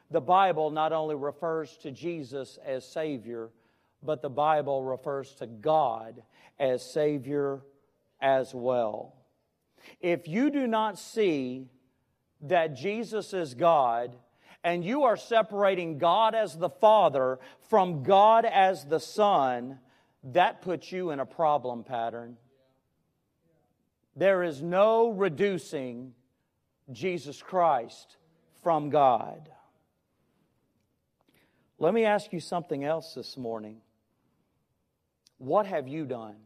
The 0.09 0.19
Bible 0.19 0.71
not 0.71 0.91
only 0.91 1.13
refers 1.13 1.77
to 1.83 1.91
Jesus 1.91 2.57
as 2.65 2.83
Savior, 2.83 3.51
but 4.01 4.23
the 4.23 4.31
Bible 4.31 4.83
refers 4.83 5.35
to 5.35 5.45
God 5.45 6.23
as 6.57 6.83
Savior 6.83 7.61
as 8.19 8.51
well. 8.51 9.13
If 10.01 10.27
you 10.27 10.49
do 10.49 10.65
not 10.65 10.97
see 10.97 11.69
that 12.41 12.75
Jesus 12.75 13.31
is 13.31 13.53
God, 13.53 14.15
and 14.63 14.83
you 14.83 15.03
are 15.03 15.17
separating 15.17 15.99
God 15.99 16.33
as 16.33 16.57
the 16.57 16.71
Father 16.71 17.37
from 17.69 18.01
God 18.01 18.43
as 18.43 18.85
the 18.85 18.99
Son, 18.99 19.77
that 20.23 20.63
puts 20.63 20.91
you 20.91 21.11
in 21.11 21.19
a 21.19 21.27
problem 21.27 21.83
pattern. 21.83 22.37
There 24.15 24.43
is 24.43 24.61
no 24.61 25.09
reducing 25.09 26.13
Jesus 26.91 27.41
Christ 27.41 28.17
from 28.63 28.89
God. 28.89 29.49
Let 31.77 31.93
me 31.93 32.05
ask 32.05 32.31
you 32.31 32.39
something 32.39 32.83
else 32.83 33.13
this 33.13 33.35
morning. 33.35 33.81
What 35.37 35.65
have 35.65 35.87
you 35.87 36.05
done? 36.05 36.37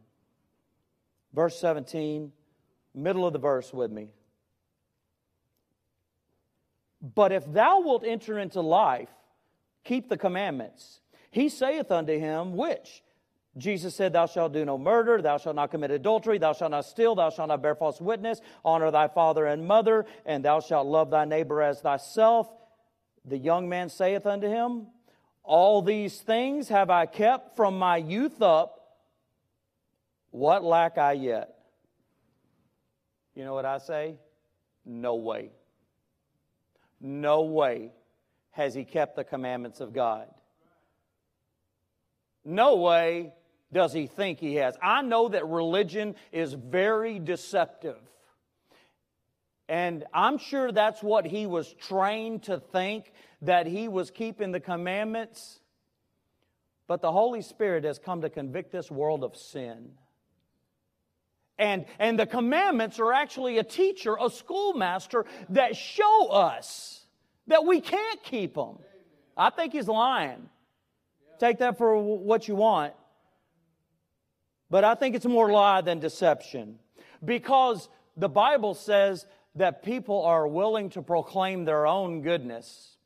Verse 1.32 1.58
17, 1.60 2.32
middle 2.94 3.24
of 3.24 3.32
the 3.32 3.38
verse 3.38 3.72
with 3.72 3.92
me. 3.92 4.08
But 7.00 7.30
if 7.30 7.50
thou 7.50 7.80
wilt 7.80 8.04
enter 8.04 8.38
into 8.38 8.60
life, 8.60 9.08
keep 9.84 10.08
the 10.08 10.18
commandments. 10.18 11.00
He 11.30 11.48
saith 11.48 11.92
unto 11.92 12.18
him, 12.18 12.56
Which? 12.56 13.02
Jesus 13.56 13.94
said, 13.96 14.12
Thou 14.12 14.26
shalt 14.26 14.52
do 14.52 14.64
no 14.64 14.78
murder, 14.78 15.20
thou 15.20 15.36
shalt 15.36 15.56
not 15.56 15.70
commit 15.70 15.90
adultery, 15.90 16.38
thou 16.38 16.52
shalt 16.52 16.70
not 16.70 16.84
steal, 16.84 17.14
thou 17.14 17.30
shalt 17.30 17.48
not 17.48 17.62
bear 17.62 17.74
false 17.74 18.00
witness, 18.00 18.40
honor 18.64 18.90
thy 18.90 19.08
father 19.08 19.46
and 19.46 19.66
mother, 19.66 20.06
and 20.24 20.44
thou 20.44 20.60
shalt 20.60 20.86
love 20.86 21.10
thy 21.10 21.24
neighbor 21.24 21.60
as 21.60 21.80
thyself. 21.80 22.48
The 23.24 23.38
young 23.38 23.68
man 23.68 23.88
saith 23.88 24.24
unto 24.24 24.46
him, 24.46 24.86
all 25.42 25.82
these 25.82 26.20
things 26.20 26.68
have 26.68 26.90
I 26.90 27.06
kept 27.06 27.56
from 27.56 27.78
my 27.78 27.96
youth 27.96 28.40
up. 28.40 28.76
What 30.30 30.62
lack 30.62 30.96
I 30.96 31.12
yet? 31.12 31.56
You 33.34 33.44
know 33.44 33.54
what 33.54 33.64
I 33.64 33.78
say? 33.78 34.16
No 34.84 35.16
way. 35.16 35.50
No 37.00 37.42
way 37.42 37.90
has 38.52 38.74
he 38.74 38.84
kept 38.84 39.16
the 39.16 39.24
commandments 39.24 39.80
of 39.80 39.92
God. 39.92 40.28
No 42.44 42.76
way 42.76 43.32
does 43.72 43.92
he 43.92 44.06
think 44.06 44.40
he 44.40 44.56
has? 44.56 44.76
I 44.82 45.02
know 45.02 45.28
that 45.28 45.46
religion 45.46 46.16
is 46.32 46.52
very 46.54 47.18
deceptive. 47.18 47.98
And 49.68 50.04
I'm 50.12 50.38
sure 50.38 50.72
that's 50.72 51.02
what 51.02 51.24
he 51.24 51.46
was 51.46 51.72
trained 51.74 52.44
to 52.44 52.58
think, 52.58 53.12
that 53.42 53.66
he 53.66 53.86
was 53.86 54.10
keeping 54.10 54.50
the 54.50 54.58
commandments. 54.58 55.60
But 56.88 57.00
the 57.00 57.12
Holy 57.12 57.42
Spirit 57.42 57.84
has 57.84 58.00
come 58.00 58.22
to 58.22 58.30
convict 58.30 58.72
this 58.72 58.90
world 58.90 59.22
of 59.22 59.36
sin. 59.36 59.92
And, 61.56 61.84
and 62.00 62.18
the 62.18 62.26
commandments 62.26 62.98
are 62.98 63.12
actually 63.12 63.58
a 63.58 63.62
teacher, 63.62 64.16
a 64.20 64.28
schoolmaster 64.28 65.24
that 65.50 65.76
show 65.76 66.28
us 66.28 67.04
that 67.46 67.64
we 67.64 67.80
can't 67.80 68.22
keep 68.24 68.54
them. 68.54 68.78
I 69.36 69.50
think 69.50 69.72
he's 69.72 69.86
lying. 69.86 70.48
Take 71.38 71.58
that 71.58 71.78
for 71.78 71.96
what 71.96 72.48
you 72.48 72.56
want. 72.56 72.94
But 74.70 74.84
I 74.84 74.94
think 74.94 75.16
it's 75.16 75.26
more 75.26 75.50
lie 75.50 75.80
than 75.80 75.98
deception. 75.98 76.78
Because 77.24 77.88
the 78.16 78.28
Bible 78.28 78.74
says 78.74 79.26
that 79.56 79.82
people 79.82 80.22
are 80.22 80.46
willing 80.46 80.90
to 80.90 81.02
proclaim 81.02 81.64
their 81.64 81.86
own 81.86 82.22
goodness. 82.22 82.96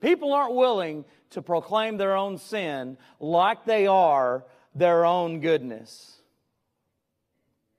People 0.00 0.32
aren't 0.32 0.54
willing 0.54 1.04
to 1.30 1.42
proclaim 1.42 1.96
their 1.96 2.16
own 2.16 2.38
sin 2.38 2.98
like 3.18 3.64
they 3.64 3.86
are 3.86 4.44
their 4.74 5.04
own 5.04 5.40
goodness. 5.40 6.17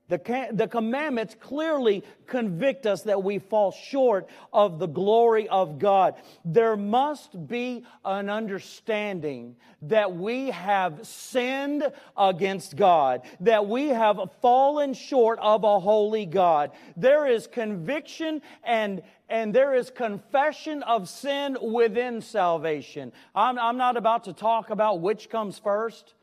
The, 0.09 0.49
the 0.51 0.67
commandments 0.67 1.35
clearly 1.39 2.03
convict 2.25 2.85
us 2.85 3.03
that 3.03 3.23
we 3.23 3.39
fall 3.39 3.71
short 3.71 4.27
of 4.51 4.79
the 4.79 4.87
glory 4.87 5.47
of 5.47 5.79
God. 5.79 6.15
There 6.43 6.75
must 6.75 7.47
be 7.47 7.85
an 8.03 8.29
understanding 8.29 9.55
that 9.83 10.15
we 10.15 10.49
have 10.49 11.05
sinned 11.07 11.91
against 12.17 12.75
God, 12.75 13.21
that 13.39 13.67
we 13.67 13.89
have 13.89 14.19
fallen 14.41 14.93
short 14.93 15.39
of 15.39 15.63
a 15.63 15.79
holy 15.79 16.25
God. 16.25 16.71
There 16.97 17.27
is 17.27 17.47
conviction 17.47 18.41
and, 18.63 19.03
and 19.29 19.53
there 19.53 19.75
is 19.75 19.89
confession 19.89 20.83
of 20.83 21.07
sin 21.07 21.57
within 21.61 22.21
salvation. 22.21 23.13
I'm, 23.35 23.57
I'm 23.59 23.77
not 23.77 23.95
about 23.95 24.23
to 24.25 24.33
talk 24.33 24.71
about 24.71 25.01
which 25.01 25.29
comes 25.29 25.59
first. 25.59 26.13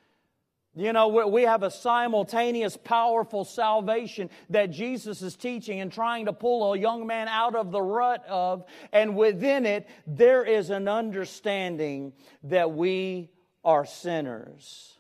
You 0.78 0.92
know, 0.92 1.08
we 1.08 1.44
have 1.44 1.62
a 1.62 1.70
simultaneous, 1.70 2.76
powerful 2.76 3.46
salvation 3.46 4.28
that 4.50 4.66
Jesus 4.66 5.22
is 5.22 5.34
teaching 5.34 5.80
and 5.80 5.90
trying 5.90 6.26
to 6.26 6.34
pull 6.34 6.74
a 6.74 6.78
young 6.78 7.06
man 7.06 7.28
out 7.28 7.54
of 7.54 7.72
the 7.72 7.80
rut 7.80 8.22
of. 8.28 8.66
And 8.92 9.16
within 9.16 9.64
it, 9.64 9.88
there 10.06 10.44
is 10.44 10.68
an 10.68 10.86
understanding 10.86 12.12
that 12.44 12.72
we 12.72 13.30
are 13.64 13.86
sinners. 13.86 14.98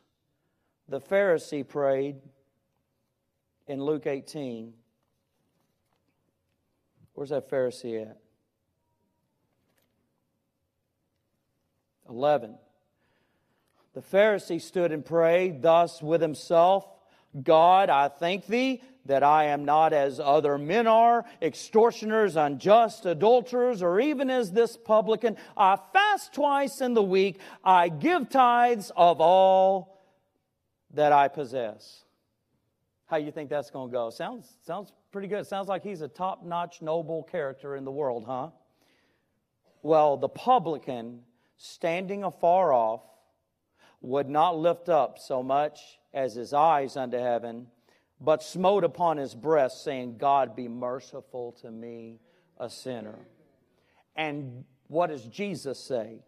The 0.88 0.98
Pharisee 0.98 1.68
prayed 1.68 2.16
in 3.66 3.82
Luke 3.82 4.06
18. 4.06 4.72
Where's 7.12 7.28
that 7.28 7.50
Pharisee 7.50 8.00
at? 8.00 8.16
11. 12.08 12.56
The 13.96 14.02
Pharisee 14.02 14.60
stood 14.60 14.92
and 14.92 15.02
prayed 15.02 15.62
thus 15.62 16.02
with 16.02 16.20
himself 16.20 16.86
God, 17.42 17.88
I 17.88 18.08
thank 18.08 18.46
thee 18.46 18.82
that 19.06 19.22
I 19.22 19.46
am 19.46 19.64
not 19.64 19.94
as 19.94 20.20
other 20.20 20.58
men 20.58 20.86
are, 20.86 21.24
extortioners, 21.40 22.36
unjust, 22.36 23.06
adulterers, 23.06 23.82
or 23.82 23.98
even 23.98 24.28
as 24.28 24.52
this 24.52 24.76
publican. 24.76 25.38
I 25.56 25.78
fast 25.94 26.34
twice 26.34 26.82
in 26.82 26.92
the 26.92 27.02
week. 27.02 27.40
I 27.64 27.88
give 27.88 28.28
tithes 28.28 28.92
of 28.94 29.22
all 29.22 30.02
that 30.92 31.12
I 31.12 31.28
possess. 31.28 32.04
How 33.06 33.16
you 33.16 33.30
think 33.30 33.48
that's 33.48 33.70
going 33.70 33.88
to 33.88 33.92
go? 33.92 34.10
Sounds, 34.10 34.46
sounds 34.66 34.92
pretty 35.10 35.28
good. 35.28 35.46
Sounds 35.46 35.68
like 35.68 35.82
he's 35.82 36.02
a 36.02 36.08
top 36.08 36.44
notch, 36.44 36.82
noble 36.82 37.22
character 37.22 37.76
in 37.76 37.84
the 37.84 37.92
world, 37.92 38.24
huh? 38.26 38.48
Well, 39.82 40.18
the 40.18 40.28
publican, 40.28 41.20
standing 41.56 42.24
afar 42.24 42.74
off, 42.74 43.02
would 44.06 44.28
not 44.28 44.56
lift 44.56 44.88
up 44.88 45.18
so 45.18 45.42
much 45.42 45.98
as 46.14 46.36
his 46.36 46.52
eyes 46.52 46.96
unto 46.96 47.18
heaven, 47.18 47.66
but 48.20 48.40
smote 48.40 48.84
upon 48.84 49.16
his 49.16 49.34
breast, 49.34 49.82
saying, 49.82 50.16
God 50.16 50.54
be 50.54 50.68
merciful 50.68 51.56
to 51.60 51.72
me, 51.72 52.20
a 52.56 52.70
sinner. 52.70 53.18
And 54.14 54.64
what 54.86 55.08
does 55.08 55.24
Jesus 55.24 55.80
say? 55.80 56.20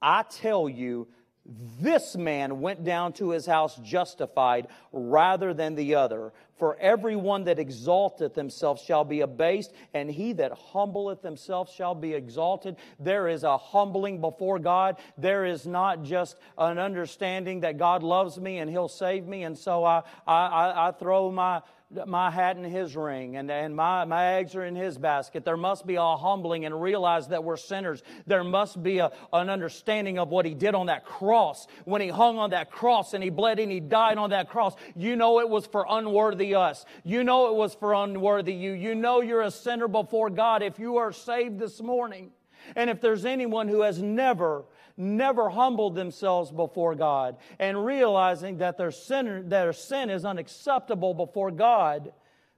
I 0.00 0.22
tell 0.22 0.66
you, 0.66 1.06
this 1.46 2.16
man 2.16 2.60
went 2.60 2.84
down 2.84 3.12
to 3.14 3.30
his 3.30 3.44
house 3.44 3.76
justified 3.82 4.68
rather 4.92 5.52
than 5.52 5.74
the 5.74 5.94
other. 5.94 6.32
For 6.56 6.76
everyone 6.78 7.44
that 7.44 7.58
exalteth 7.58 8.34
himself 8.34 8.82
shall 8.82 9.04
be 9.04 9.20
abased, 9.20 9.72
and 9.92 10.10
he 10.10 10.32
that 10.34 10.52
humbleth 10.52 11.22
himself 11.22 11.74
shall 11.74 11.94
be 11.94 12.14
exalted. 12.14 12.76
There 12.98 13.28
is 13.28 13.42
a 13.42 13.58
humbling 13.58 14.20
before 14.20 14.58
God. 14.58 14.96
There 15.18 15.44
is 15.44 15.66
not 15.66 16.02
just 16.02 16.36
an 16.56 16.78
understanding 16.78 17.60
that 17.60 17.76
God 17.76 18.02
loves 18.02 18.38
me 18.38 18.58
and 18.58 18.70
he'll 18.70 18.88
save 18.88 19.26
me, 19.26 19.42
and 19.42 19.58
so 19.58 19.84
I, 19.84 20.02
I, 20.26 20.88
I 20.88 20.92
throw 20.92 21.30
my 21.30 21.60
my 22.06 22.30
hat 22.30 22.56
in 22.56 22.64
his 22.64 22.96
ring 22.96 23.36
and, 23.36 23.50
and 23.50 23.74
my, 23.74 24.04
my 24.04 24.34
eggs 24.34 24.54
are 24.54 24.64
in 24.64 24.74
his 24.74 24.98
basket. 24.98 25.44
There 25.44 25.56
must 25.56 25.86
be 25.86 25.96
a 25.96 26.16
humbling 26.16 26.64
and 26.64 26.80
realize 26.80 27.28
that 27.28 27.44
we're 27.44 27.56
sinners. 27.56 28.02
There 28.26 28.44
must 28.44 28.82
be 28.82 28.98
a, 28.98 29.12
an 29.32 29.50
understanding 29.50 30.18
of 30.18 30.28
what 30.28 30.46
he 30.46 30.54
did 30.54 30.74
on 30.74 30.86
that 30.86 31.04
cross. 31.04 31.66
When 31.84 32.00
he 32.00 32.08
hung 32.08 32.38
on 32.38 32.50
that 32.50 32.70
cross 32.70 33.14
and 33.14 33.22
he 33.22 33.30
bled 33.30 33.58
and 33.58 33.70
he 33.70 33.80
died 33.80 34.18
on 34.18 34.30
that 34.30 34.48
cross, 34.48 34.74
you 34.94 35.16
know 35.16 35.40
it 35.40 35.48
was 35.48 35.66
for 35.66 35.86
unworthy 35.88 36.54
us. 36.54 36.84
You 37.04 37.24
know 37.24 37.48
it 37.48 37.54
was 37.54 37.74
for 37.74 37.94
unworthy 37.94 38.54
you. 38.54 38.72
You 38.72 38.94
know 38.94 39.20
you're 39.20 39.42
a 39.42 39.50
sinner 39.50 39.88
before 39.88 40.30
God 40.30 40.62
if 40.62 40.78
you 40.78 40.96
are 40.96 41.12
saved 41.12 41.58
this 41.58 41.80
morning. 41.80 42.30
And 42.76 42.88
if 42.88 43.00
there's 43.00 43.24
anyone 43.24 43.68
who 43.68 43.82
has 43.82 44.00
never 44.00 44.64
never 44.96 45.48
humbled 45.48 45.94
themselves 45.94 46.50
before 46.50 46.94
God 46.94 47.36
and 47.58 47.84
realizing 47.84 48.58
that 48.58 48.76
their 48.76 48.90
sin, 48.90 49.48
their 49.48 49.72
sin 49.72 50.10
is 50.10 50.24
unacceptable 50.24 51.14
before 51.14 51.50
God, 51.50 52.12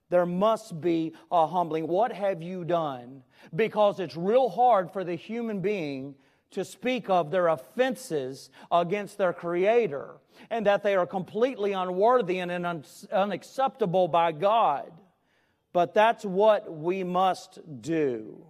there 0.09 0.27
must 0.27 0.81
be 0.81 1.15
a 1.31 1.47
humbling. 1.47 1.89
What 1.89 2.13
have 2.13 2.43
you 2.43 2.65
done? 2.65 3.23
Because 3.55 4.01
it's 4.01 4.17
real 4.17 4.49
hard 4.49 4.93
for 4.93 5.03
the 5.03 5.15
human 5.15 5.61
being 5.61 6.15
to 6.53 6.65
speak 6.65 7.11
of 7.11 7.31
their 7.31 7.49
offenses 7.49 8.51
against 8.71 9.19
their 9.19 9.33
Creator 9.33 10.15
and 10.51 10.67
that 10.67 10.83
they 10.83 10.95
are 10.95 11.07
completely 11.07 11.73
unworthy 11.73 12.39
and 12.39 12.51
un- 12.51 12.85
unacceptable 13.11 14.09
by 14.09 14.33
God. 14.33 14.93
But 15.73 15.93
that's 15.93 16.25
what 16.25 16.73
we 16.73 17.05
must 17.05 17.59
do. 17.81 18.47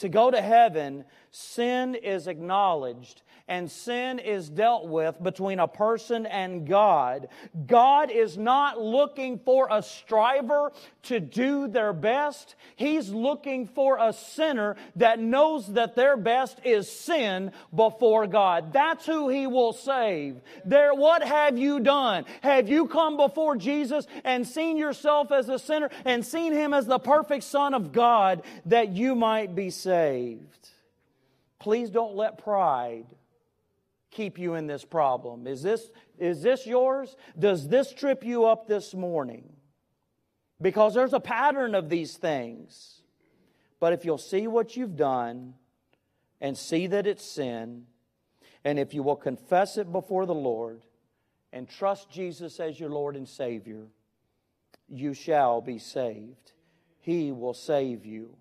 To 0.00 0.08
go 0.08 0.30
to 0.30 0.40
heaven, 0.40 1.04
sin 1.30 1.94
is 1.94 2.26
acknowledged 2.26 3.22
and 3.50 3.68
sin 3.68 4.20
is 4.20 4.48
dealt 4.48 4.86
with 4.86 5.20
between 5.20 5.58
a 5.58 5.66
person 5.66 6.24
and 6.24 6.68
God. 6.68 7.28
God 7.66 8.12
is 8.12 8.38
not 8.38 8.80
looking 8.80 9.40
for 9.40 9.66
a 9.72 9.82
striver 9.82 10.70
to 11.02 11.18
do 11.18 11.66
their 11.66 11.92
best. 11.92 12.54
He's 12.76 13.10
looking 13.10 13.66
for 13.66 13.98
a 13.98 14.12
sinner 14.12 14.76
that 14.94 15.18
knows 15.18 15.72
that 15.72 15.96
their 15.96 16.16
best 16.16 16.60
is 16.64 16.88
sin 16.88 17.50
before 17.74 18.28
God. 18.28 18.72
That's 18.72 19.04
who 19.04 19.28
He 19.28 19.48
will 19.48 19.72
save. 19.72 20.40
There, 20.64 20.94
what 20.94 21.24
have 21.24 21.58
you 21.58 21.80
done? 21.80 22.26
Have 22.42 22.68
you 22.68 22.86
come 22.86 23.16
before 23.16 23.56
Jesus 23.56 24.06
and 24.22 24.46
seen 24.46 24.76
yourself 24.76 25.32
as 25.32 25.48
a 25.48 25.58
sinner 25.58 25.90
and 26.04 26.24
seen 26.24 26.52
Him 26.52 26.72
as 26.72 26.86
the 26.86 27.00
perfect 27.00 27.42
Son 27.42 27.74
of 27.74 27.90
God 27.90 28.44
that 28.66 28.90
you 28.90 29.16
might 29.16 29.56
be 29.56 29.70
saved? 29.70 29.89
Please 31.58 31.90
don't 31.90 32.16
let 32.16 32.38
pride 32.38 33.06
keep 34.10 34.38
you 34.38 34.54
in 34.54 34.66
this 34.66 34.84
problem? 34.84 35.46
Is 35.46 35.62
this, 35.62 35.90
is 36.18 36.42
this 36.42 36.66
yours? 36.66 37.16
Does 37.38 37.68
this 37.68 37.92
trip 37.92 38.24
you 38.24 38.44
up 38.44 38.66
this 38.66 38.94
morning? 38.94 39.52
Because 40.60 40.94
there's 40.94 41.12
a 41.12 41.20
pattern 41.20 41.74
of 41.74 41.88
these 41.88 42.16
things. 42.16 43.02
But 43.78 43.92
if 43.92 44.04
you'll 44.04 44.18
see 44.18 44.46
what 44.46 44.76
you've 44.76 44.96
done 44.96 45.54
and 46.40 46.56
see 46.56 46.86
that 46.88 47.06
it's 47.06 47.24
sin, 47.24 47.86
and 48.64 48.78
if 48.78 48.92
you 48.92 49.02
will 49.02 49.16
confess 49.16 49.78
it 49.78 49.90
before 49.90 50.26
the 50.26 50.34
Lord 50.34 50.82
and 51.52 51.68
trust 51.68 52.10
Jesus 52.10 52.60
as 52.60 52.78
your 52.78 52.90
Lord 52.90 53.16
and 53.16 53.28
Savior, 53.28 53.86
you 54.88 55.14
shall 55.14 55.60
be 55.60 55.78
saved. 55.78 56.52
He 57.00 57.32
will 57.32 57.54
save 57.54 58.04
you. 58.04 58.36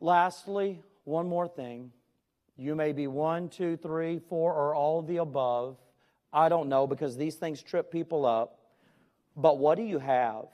Lastly, 0.00 0.82
one 1.04 1.28
more 1.28 1.48
thing. 1.48 1.92
You 2.56 2.74
may 2.74 2.92
be 2.92 3.06
one, 3.06 3.48
two, 3.48 3.76
three, 3.76 4.18
four, 4.18 4.52
or 4.52 4.74
all 4.74 4.98
of 4.98 5.06
the 5.06 5.18
above. 5.18 5.76
I 6.32 6.48
don't 6.48 6.68
know 6.68 6.86
because 6.86 7.16
these 7.16 7.36
things 7.36 7.62
trip 7.62 7.90
people 7.90 8.26
up. 8.26 8.58
But 9.36 9.58
what 9.58 9.76
do 9.76 9.82
you 9.82 9.98
have? 9.98 10.46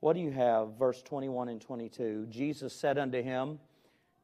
What 0.00 0.14
do 0.14 0.20
you 0.20 0.30
have? 0.30 0.78
Verse 0.78 1.02
21 1.02 1.48
and 1.48 1.60
22. 1.60 2.26
Jesus 2.30 2.74
said 2.74 2.98
unto 2.98 3.22
him, 3.22 3.58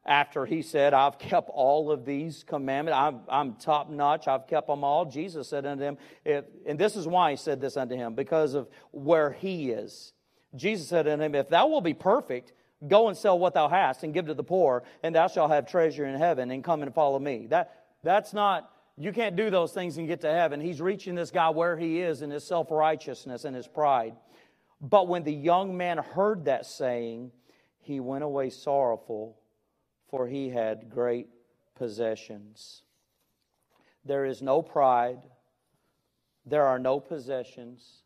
after 0.04 0.46
he 0.46 0.62
said, 0.62 0.94
I've 0.94 1.18
kept 1.18 1.48
all 1.48 1.92
of 1.92 2.04
these 2.04 2.44
commandments, 2.44 2.96
I'm, 2.98 3.20
I'm 3.28 3.54
top 3.54 3.88
notch, 3.88 4.26
I've 4.26 4.48
kept 4.48 4.66
them 4.66 4.82
all, 4.82 5.04
Jesus 5.04 5.48
said 5.48 5.64
unto 5.64 5.84
him, 5.84 5.98
if, 6.24 6.44
and 6.66 6.78
this 6.78 6.96
is 6.96 7.06
why 7.06 7.30
he 7.30 7.36
said 7.36 7.60
this 7.60 7.76
unto 7.76 7.94
him, 7.94 8.14
because 8.14 8.54
of 8.54 8.68
where 8.90 9.30
he 9.30 9.70
is. 9.70 10.12
Jesus 10.56 10.88
said 10.88 11.06
unto 11.06 11.24
him, 11.24 11.34
If 11.34 11.48
thou 11.48 11.68
wilt 11.68 11.84
be 11.84 11.94
perfect, 11.94 12.52
go 12.88 13.08
and 13.08 13.16
sell 13.16 13.38
what 13.38 13.54
thou 13.54 13.68
hast 13.68 14.02
and 14.02 14.12
give 14.12 14.26
to 14.26 14.34
the 14.34 14.44
poor, 14.44 14.82
and 15.02 15.14
thou 15.14 15.28
shalt 15.28 15.50
have 15.50 15.66
treasure 15.66 16.06
in 16.06 16.16
heaven, 16.16 16.50
and 16.50 16.64
come 16.64 16.82
and 16.82 16.94
follow 16.94 17.18
me. 17.18 17.46
That, 17.48 17.84
that's 18.02 18.32
not, 18.32 18.70
you 18.96 19.12
can't 19.12 19.36
do 19.36 19.50
those 19.50 19.72
things 19.72 19.98
and 19.98 20.06
get 20.08 20.20
to 20.22 20.32
heaven. 20.32 20.60
He's 20.60 20.80
reaching 20.80 21.14
this 21.14 21.30
guy 21.30 21.50
where 21.50 21.76
he 21.76 22.00
is 22.00 22.22
in 22.22 22.30
his 22.30 22.44
self 22.44 22.70
righteousness 22.70 23.44
and 23.44 23.54
his 23.54 23.68
pride. 23.68 24.14
But 24.80 25.06
when 25.06 25.22
the 25.22 25.32
young 25.32 25.76
man 25.76 25.98
heard 25.98 26.46
that 26.46 26.66
saying, 26.66 27.30
he 27.78 28.00
went 28.00 28.24
away 28.24 28.50
sorrowful 28.50 29.36
for 30.08 30.26
he 30.26 30.50
had 30.50 30.90
great 30.90 31.28
possessions. 31.74 32.82
There 34.04 34.24
is 34.24 34.42
no 34.42 34.60
pride, 34.60 35.22
there 36.44 36.66
are 36.66 36.78
no 36.78 37.00
possessions, 37.00 38.02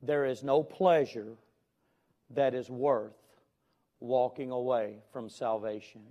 there 0.00 0.24
is 0.24 0.42
no 0.42 0.62
pleasure 0.62 1.36
that 2.30 2.54
is 2.54 2.70
worth 2.70 3.27
walking 4.00 4.50
away 4.50 4.98
from 5.12 5.28
salvation. 5.28 6.02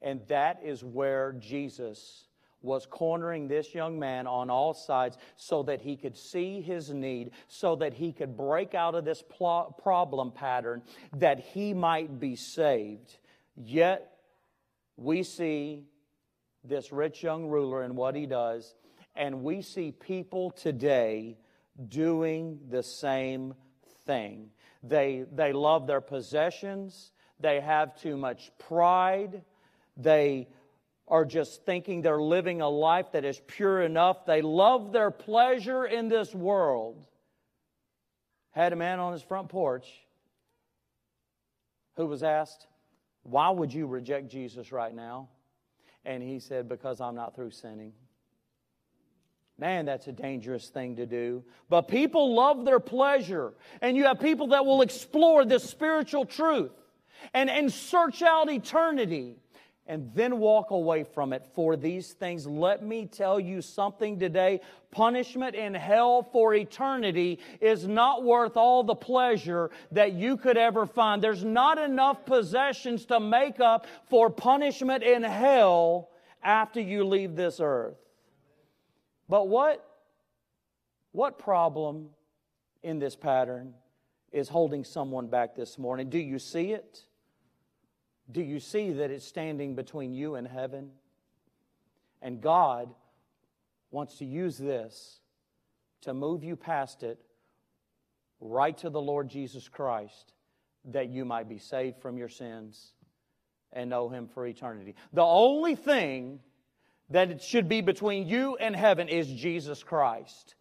And 0.00 0.20
that 0.28 0.60
is 0.64 0.82
where 0.82 1.32
Jesus 1.32 2.24
was 2.62 2.86
cornering 2.86 3.48
this 3.48 3.74
young 3.74 3.98
man 3.98 4.26
on 4.26 4.48
all 4.48 4.72
sides 4.72 5.18
so 5.36 5.62
that 5.64 5.80
he 5.80 5.96
could 5.96 6.16
see 6.16 6.60
his 6.60 6.90
need, 6.90 7.32
so 7.48 7.76
that 7.76 7.94
he 7.94 8.12
could 8.12 8.36
break 8.36 8.74
out 8.74 8.94
of 8.94 9.04
this 9.04 9.22
pl- 9.28 9.74
problem 9.82 10.30
pattern, 10.30 10.82
that 11.16 11.40
he 11.40 11.74
might 11.74 12.20
be 12.20 12.36
saved. 12.36 13.18
Yet 13.56 14.12
we 14.96 15.22
see 15.22 15.84
this 16.64 16.92
rich 16.92 17.22
young 17.22 17.46
ruler 17.46 17.82
and 17.82 17.96
what 17.96 18.14
he 18.14 18.26
does, 18.26 18.74
and 19.16 19.42
we 19.42 19.62
see 19.62 19.90
people 19.90 20.50
today 20.50 21.36
doing 21.88 22.60
the 22.70 22.82
same 22.82 23.54
thing. 24.06 24.50
They, 24.82 25.24
they 25.32 25.52
love 25.52 25.86
their 25.86 26.00
possessions, 26.00 27.12
they 27.38 27.60
have 27.60 28.00
too 28.00 28.16
much 28.16 28.50
pride, 28.58 29.42
they 29.96 30.48
are 31.08 31.24
just 31.24 31.64
thinking 31.64 32.02
they're 32.02 32.20
living 32.20 32.60
a 32.60 32.68
life 32.68 33.12
that 33.12 33.24
is 33.24 33.40
pure 33.46 33.82
enough. 33.82 34.24
They 34.24 34.40
love 34.40 34.92
their 34.92 35.10
pleasure 35.10 35.84
in 35.84 36.08
this 36.08 36.34
world. 36.34 37.06
Had 38.52 38.72
a 38.72 38.76
man 38.76 38.98
on 38.98 39.12
his 39.12 39.22
front 39.22 39.48
porch 39.48 39.86
who 41.96 42.06
was 42.06 42.22
asked, 42.22 42.66
why 43.22 43.50
would 43.50 43.72
you 43.72 43.86
reject 43.86 44.30
Jesus 44.30 44.72
right 44.72 44.94
now? 44.94 45.28
And 46.04 46.22
he 46.22 46.38
said, 46.40 46.68
Because 46.68 47.00
I'm 47.00 47.14
not 47.14 47.34
through 47.34 47.50
sinning. 47.50 47.92
Man, 49.58 49.84
that's 49.86 50.08
a 50.08 50.12
dangerous 50.12 50.68
thing 50.68 50.96
to 50.96 51.06
do. 51.06 51.44
But 51.68 51.82
people 51.82 52.34
love 52.34 52.64
their 52.64 52.80
pleasure. 52.80 53.52
And 53.80 53.96
you 53.96 54.04
have 54.04 54.18
people 54.20 54.48
that 54.48 54.66
will 54.66 54.82
explore 54.82 55.44
this 55.44 55.62
spiritual 55.62 56.24
truth 56.24 56.72
and, 57.34 57.48
and 57.50 57.72
search 57.72 58.22
out 58.22 58.50
eternity 58.50 59.36
and 59.86 60.10
then 60.14 60.38
walk 60.38 60.70
away 60.70 61.02
from 61.02 61.32
it 61.32 61.44
for 61.54 61.76
these 61.76 62.12
things. 62.12 62.46
Let 62.46 62.84
me 62.84 63.06
tell 63.06 63.40
you 63.40 63.60
something 63.60 64.18
today. 64.18 64.60
Punishment 64.90 65.56
in 65.56 65.74
hell 65.74 66.22
for 66.22 66.54
eternity 66.54 67.40
is 67.60 67.86
not 67.86 68.22
worth 68.22 68.56
all 68.56 68.84
the 68.84 68.94
pleasure 68.94 69.70
that 69.90 70.12
you 70.12 70.36
could 70.36 70.56
ever 70.56 70.86
find. 70.86 71.20
There's 71.20 71.44
not 71.44 71.78
enough 71.78 72.24
possessions 72.24 73.06
to 73.06 73.18
make 73.18 73.58
up 73.58 73.86
for 74.08 74.30
punishment 74.30 75.02
in 75.02 75.24
hell 75.24 76.10
after 76.42 76.80
you 76.80 77.04
leave 77.04 77.34
this 77.34 77.58
earth. 77.60 77.96
But 79.28 79.48
what, 79.48 79.84
what 81.12 81.38
problem 81.38 82.10
in 82.82 82.98
this 82.98 83.16
pattern 83.16 83.74
is 84.32 84.48
holding 84.48 84.84
someone 84.84 85.28
back 85.28 85.54
this 85.54 85.78
morning? 85.78 86.10
Do 86.10 86.18
you 86.18 86.38
see 86.38 86.72
it? 86.72 87.04
Do 88.30 88.42
you 88.42 88.60
see 88.60 88.92
that 88.92 89.10
it's 89.10 89.26
standing 89.26 89.74
between 89.74 90.14
you 90.14 90.36
and 90.36 90.46
heaven? 90.46 90.90
And 92.20 92.40
God 92.40 92.94
wants 93.90 94.18
to 94.18 94.24
use 94.24 94.56
this 94.56 95.20
to 96.02 96.14
move 96.14 96.42
you 96.42 96.56
past 96.56 97.02
it 97.02 97.18
right 98.40 98.76
to 98.78 98.90
the 98.90 99.00
Lord 99.00 99.28
Jesus 99.28 99.68
Christ 99.68 100.32
that 100.86 101.08
you 101.08 101.24
might 101.24 101.48
be 101.48 101.58
saved 101.58 102.00
from 102.00 102.16
your 102.16 102.28
sins 102.28 102.92
and 103.72 103.88
know 103.88 104.08
Him 104.08 104.26
for 104.26 104.46
eternity. 104.46 104.94
The 105.12 105.22
only 105.22 105.76
thing 105.76 106.40
that 107.10 107.30
it 107.30 107.42
should 107.42 107.68
be 107.68 107.80
between 107.80 108.26
you 108.26 108.56
and 108.56 108.74
heaven 108.74 109.08
is 109.08 109.28
Jesus 109.28 109.82
Christ 109.82 110.54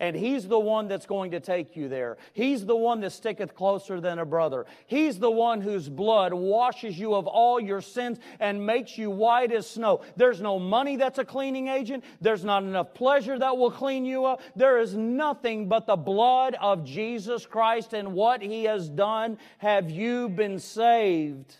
and 0.00 0.16
He's 0.16 0.48
the 0.48 0.58
one 0.58 0.88
that's 0.88 1.06
going 1.06 1.30
to 1.32 1.40
take 1.40 1.76
you 1.76 1.88
there. 1.88 2.16
He's 2.32 2.64
the 2.64 2.74
one 2.74 3.00
that 3.00 3.10
sticketh 3.10 3.54
closer 3.54 4.00
than 4.00 4.18
a 4.18 4.24
brother. 4.24 4.66
He's 4.86 5.18
the 5.18 5.30
one 5.30 5.60
whose 5.60 5.88
blood 5.88 6.32
washes 6.32 6.98
you 6.98 7.14
of 7.14 7.26
all 7.26 7.60
your 7.60 7.82
sins 7.82 8.18
and 8.40 8.66
makes 8.66 8.96
you 8.96 9.10
white 9.10 9.52
as 9.52 9.68
snow. 9.68 10.00
There's 10.16 10.40
no 10.40 10.58
money 10.58 10.96
that's 10.96 11.18
a 11.18 11.24
cleaning 11.24 11.68
agent. 11.68 12.02
There's 12.20 12.44
not 12.44 12.62
enough 12.62 12.94
pleasure 12.94 13.38
that 13.38 13.56
will 13.56 13.70
clean 13.70 14.06
you 14.06 14.24
up. 14.24 14.40
There 14.56 14.78
is 14.78 14.96
nothing 14.96 15.68
but 15.68 15.86
the 15.86 15.96
blood 15.96 16.56
of 16.60 16.84
Jesus 16.84 17.44
Christ 17.44 17.92
and 17.92 18.14
what 18.14 18.42
He 18.42 18.64
has 18.64 18.88
done. 18.88 19.38
Have 19.58 19.90
you 19.90 20.30
been 20.30 20.58
saved 20.58 21.56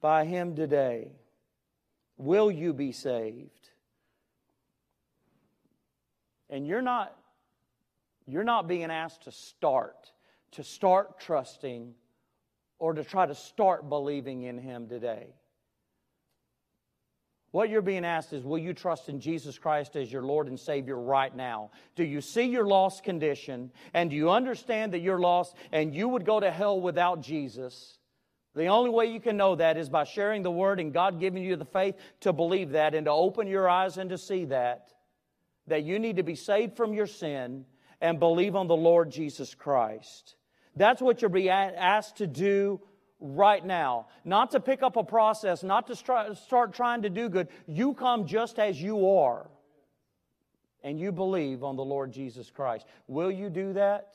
by 0.00 0.24
Him 0.24 0.56
today? 0.56 1.12
Will 2.16 2.50
you 2.50 2.72
be 2.72 2.92
saved? 2.92 3.70
And 6.50 6.66
you're 6.66 6.82
not 6.82 7.16
you're 8.26 8.44
not 8.44 8.68
being 8.68 8.90
asked 8.90 9.24
to 9.24 9.32
start, 9.32 10.10
to 10.52 10.64
start 10.64 11.20
trusting, 11.20 11.94
or 12.78 12.94
to 12.94 13.04
try 13.04 13.26
to 13.26 13.34
start 13.34 13.88
believing 13.88 14.42
in 14.44 14.56
Him 14.56 14.88
today. 14.88 15.34
What 17.50 17.68
you're 17.68 17.82
being 17.82 18.04
asked 18.04 18.32
is 18.32 18.42
Will 18.42 18.58
you 18.58 18.72
trust 18.72 19.08
in 19.08 19.20
Jesus 19.20 19.58
Christ 19.58 19.94
as 19.94 20.10
your 20.10 20.22
Lord 20.22 20.48
and 20.48 20.58
Savior 20.58 20.98
right 20.98 21.34
now? 21.34 21.70
Do 21.94 22.02
you 22.02 22.20
see 22.20 22.44
your 22.44 22.66
lost 22.66 23.04
condition? 23.04 23.70
And 23.92 24.10
do 24.10 24.16
you 24.16 24.30
understand 24.30 24.92
that 24.92 25.00
you're 25.00 25.20
lost 25.20 25.54
and 25.70 25.94
you 25.94 26.08
would 26.08 26.24
go 26.24 26.40
to 26.40 26.50
hell 26.50 26.80
without 26.80 27.20
Jesus? 27.20 27.98
The 28.54 28.66
only 28.66 28.90
way 28.90 29.06
you 29.06 29.20
can 29.20 29.36
know 29.36 29.56
that 29.56 29.76
is 29.76 29.88
by 29.88 30.04
sharing 30.04 30.42
the 30.42 30.50
Word 30.50 30.78
and 30.78 30.92
God 30.92 31.18
giving 31.18 31.42
you 31.42 31.56
the 31.56 31.64
faith 31.64 31.96
to 32.20 32.32
believe 32.32 32.70
that 32.70 32.94
and 32.94 33.06
to 33.06 33.10
open 33.10 33.48
your 33.48 33.68
eyes 33.68 33.98
and 33.98 34.10
to 34.10 34.18
see 34.18 34.44
that. 34.46 34.92
That 35.66 35.82
you 35.82 35.98
need 35.98 36.16
to 36.16 36.22
be 36.22 36.36
saved 36.36 36.76
from 36.76 36.94
your 36.94 37.06
sin 37.06 37.64
and 38.00 38.20
believe 38.20 38.54
on 38.54 38.68
the 38.68 38.76
Lord 38.76 39.10
Jesus 39.10 39.54
Christ. 39.54 40.36
That's 40.76 41.02
what 41.02 41.22
you're 41.22 41.28
being 41.30 41.48
asked 41.48 42.16
to 42.16 42.26
do 42.26 42.80
right 43.18 43.64
now. 43.64 44.06
Not 44.24 44.50
to 44.52 44.60
pick 44.60 44.82
up 44.82 44.96
a 44.96 45.04
process, 45.04 45.62
not 45.62 45.86
to 45.88 45.96
start 45.96 46.74
trying 46.74 47.02
to 47.02 47.10
do 47.10 47.28
good. 47.28 47.48
You 47.66 47.94
come 47.94 48.26
just 48.26 48.58
as 48.58 48.80
you 48.80 49.10
are. 49.10 49.48
And 50.82 51.00
you 51.00 51.12
believe 51.12 51.64
on 51.64 51.76
the 51.76 51.84
Lord 51.84 52.12
Jesus 52.12 52.50
Christ. 52.50 52.86
Will 53.08 53.30
you 53.30 53.48
do 53.48 53.72
that? 53.72 54.14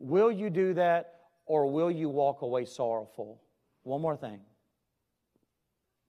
Will 0.00 0.32
you 0.32 0.50
do 0.50 0.74
that? 0.74 1.17
Or 1.48 1.66
will 1.66 1.90
you 1.90 2.10
walk 2.10 2.42
away 2.42 2.66
sorrowful? 2.66 3.40
One 3.82 4.02
more 4.02 4.16
thing. 4.16 4.40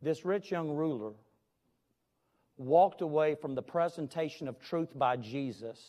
This 0.02 0.26
rich 0.26 0.52
young 0.52 0.70
ruler 0.70 1.14
walked 2.58 3.02
away 3.02 3.36
from 3.36 3.56
the 3.56 3.62
presentation 3.62 4.50
of 4.50 4.60
truth 4.60 4.90
by 4.94 5.16
Jesus 5.16 5.80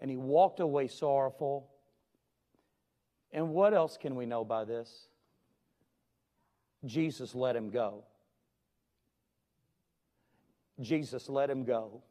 and 0.00 0.10
he 0.10 0.18
walked 0.18 0.60
away 0.60 0.86
sorrowful. 0.86 1.70
And 3.32 3.50
what 3.50 3.72
else 3.72 3.96
can 3.96 4.16
we 4.16 4.26
know 4.26 4.44
by 4.44 4.64
this? 4.64 5.08
Jesus 6.84 7.34
let 7.34 7.56
him 7.56 7.70
go. 7.70 8.04
Jesus 10.78 11.30
let 11.30 11.48
him 11.48 11.64
go. 11.64 12.02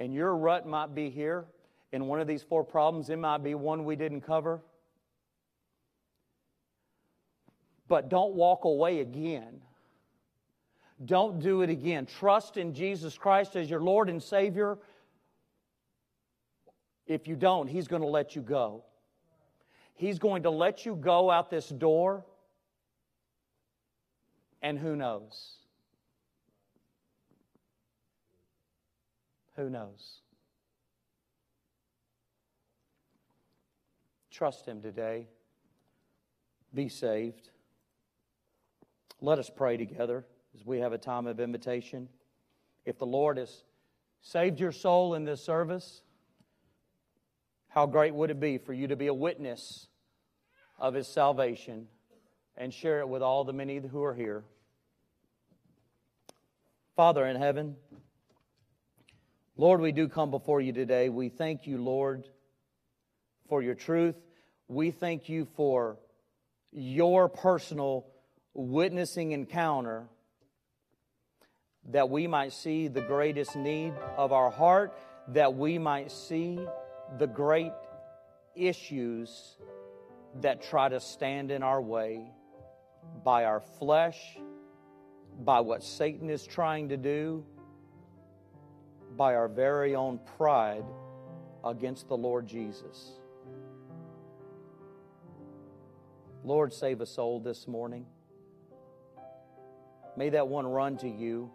And 0.00 0.12
your 0.12 0.34
rut 0.34 0.66
might 0.66 0.96
be 0.96 1.08
here 1.08 1.46
in 1.92 2.06
one 2.06 2.20
of 2.20 2.26
these 2.26 2.42
four 2.42 2.64
problems. 2.64 3.10
It 3.10 3.18
might 3.18 3.42
be 3.44 3.54
one 3.54 3.84
we 3.84 3.96
didn't 3.96 4.22
cover. 4.22 4.60
But 7.88 8.08
don't 8.08 8.34
walk 8.34 8.64
away 8.64 9.00
again 9.00 9.60
don't 11.04 11.40
do 11.40 11.62
it 11.62 11.70
again. 11.70 12.06
Trust 12.06 12.56
in 12.56 12.74
Jesus 12.74 13.18
Christ 13.18 13.56
as 13.56 13.68
your 13.68 13.80
Lord 13.80 14.08
and 14.08 14.22
Savior. 14.22 14.78
If 17.06 17.26
you 17.26 17.34
don't, 17.34 17.66
He's 17.68 17.88
going 17.88 18.02
to 18.02 18.08
let 18.08 18.36
you 18.36 18.42
go. 18.42 18.84
He's 19.94 20.18
going 20.18 20.44
to 20.44 20.50
let 20.50 20.86
you 20.86 20.94
go 20.96 21.30
out 21.30 21.50
this 21.50 21.68
door, 21.68 22.24
and 24.60 24.78
who 24.78 24.96
knows? 24.96 25.56
Who 29.56 29.68
knows? 29.68 30.21
Trust 34.42 34.66
Him 34.66 34.82
today. 34.82 35.28
be 36.74 36.88
saved. 36.88 37.50
Let 39.20 39.38
us 39.38 39.48
pray 39.48 39.76
together 39.76 40.26
as 40.52 40.66
we 40.66 40.80
have 40.80 40.92
a 40.92 40.98
time 40.98 41.28
of 41.28 41.38
invitation. 41.38 42.08
If 42.84 42.98
the 42.98 43.06
Lord 43.06 43.38
has 43.38 43.62
saved 44.20 44.58
your 44.58 44.72
soul 44.72 45.14
in 45.14 45.24
this 45.24 45.40
service, 45.44 46.02
how 47.68 47.86
great 47.86 48.16
would 48.16 48.30
it 48.30 48.40
be 48.40 48.58
for 48.58 48.72
you 48.72 48.88
to 48.88 48.96
be 48.96 49.06
a 49.06 49.14
witness 49.14 49.86
of 50.76 50.94
his 50.94 51.06
salvation 51.06 51.86
and 52.56 52.74
share 52.74 52.98
it 52.98 53.08
with 53.08 53.22
all 53.22 53.44
the 53.44 53.52
many 53.52 53.78
who 53.78 54.02
are 54.02 54.14
here? 54.14 54.42
Father 56.96 57.24
in 57.26 57.36
heaven, 57.36 57.76
Lord, 59.56 59.80
we 59.80 59.92
do 59.92 60.08
come 60.08 60.32
before 60.32 60.60
you 60.60 60.72
today. 60.72 61.10
We 61.10 61.28
thank 61.28 61.64
you, 61.64 61.78
Lord, 61.78 62.24
for 63.48 63.62
your 63.62 63.76
truth. 63.76 64.16
We 64.72 64.90
thank 64.90 65.28
you 65.28 65.44
for 65.54 65.98
your 66.72 67.28
personal 67.28 68.06
witnessing 68.54 69.32
encounter 69.32 70.06
that 71.90 72.08
we 72.08 72.26
might 72.26 72.54
see 72.54 72.88
the 72.88 73.02
greatest 73.02 73.54
need 73.54 73.92
of 74.16 74.32
our 74.32 74.50
heart, 74.50 74.96
that 75.28 75.52
we 75.52 75.76
might 75.76 76.10
see 76.10 76.58
the 77.18 77.26
great 77.26 77.72
issues 78.56 79.58
that 80.40 80.62
try 80.62 80.88
to 80.88 81.00
stand 81.00 81.50
in 81.50 81.62
our 81.62 81.82
way 81.82 82.32
by 83.22 83.44
our 83.44 83.60
flesh, 83.78 84.38
by 85.40 85.60
what 85.60 85.82
Satan 85.82 86.30
is 86.30 86.46
trying 86.46 86.88
to 86.88 86.96
do, 86.96 87.44
by 89.18 89.34
our 89.34 89.48
very 89.48 89.94
own 89.94 90.18
pride 90.38 90.84
against 91.62 92.08
the 92.08 92.16
Lord 92.16 92.46
Jesus. 92.46 93.18
Lord, 96.44 96.72
save 96.72 97.00
a 97.00 97.06
soul 97.06 97.38
this 97.38 97.68
morning. 97.68 98.04
May 100.16 100.30
that 100.30 100.48
one 100.48 100.66
run 100.66 100.96
to 100.98 101.08
you 101.08 101.50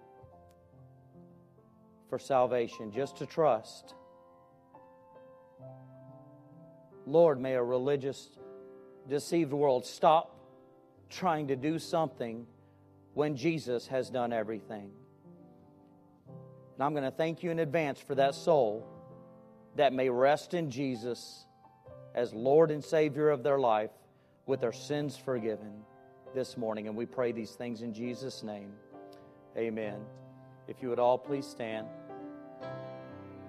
for 2.10 2.18
salvation, 2.18 2.92
just 2.92 3.18
to 3.18 3.26
trust. 3.26 3.94
Lord, 7.06 7.40
may 7.40 7.56
a 7.56 7.64
religious, 7.64 8.30
deceived 9.10 9.52
world 9.52 9.86
stop 9.86 10.40
trying 11.10 11.48
to 11.48 11.56
do 11.56 11.80
something 11.80 12.48
when 13.14 13.36
Jesus 13.36 13.88
has 13.88 14.10
done 14.10 14.32
everything. 14.32 14.92
And 16.76 16.84
I'm 16.84 16.94
going 16.94 17.04
to 17.04 17.12
thank 17.12 17.44
you 17.44 17.52
in 17.52 17.60
advance 17.60 18.00
for 18.00 18.16
that 18.16 18.36
soul 18.36 18.88
that 19.76 19.92
may 19.92 20.10
rest 20.10 20.54
in 20.54 20.72
Jesus 20.72 21.46
as 22.16 22.34
Lord 22.34 22.72
and 22.72 22.84
Savior 22.84 23.30
of 23.30 23.44
their 23.44 23.60
life 23.60 23.92
with 24.48 24.64
our 24.64 24.72
sins 24.72 25.16
forgiven 25.18 25.72
this 26.34 26.58
morning. 26.58 26.88
And 26.88 26.96
we 26.96 27.06
pray 27.06 27.32
these 27.32 27.52
things 27.52 27.82
in 27.82 27.94
Jesus' 27.94 28.42
name. 28.42 28.72
Amen. 29.58 30.00
If 30.68 30.82
you 30.82 30.90
would 30.90 31.00
all 31.00 31.18
please 31.18 31.46
stand. 31.46 31.88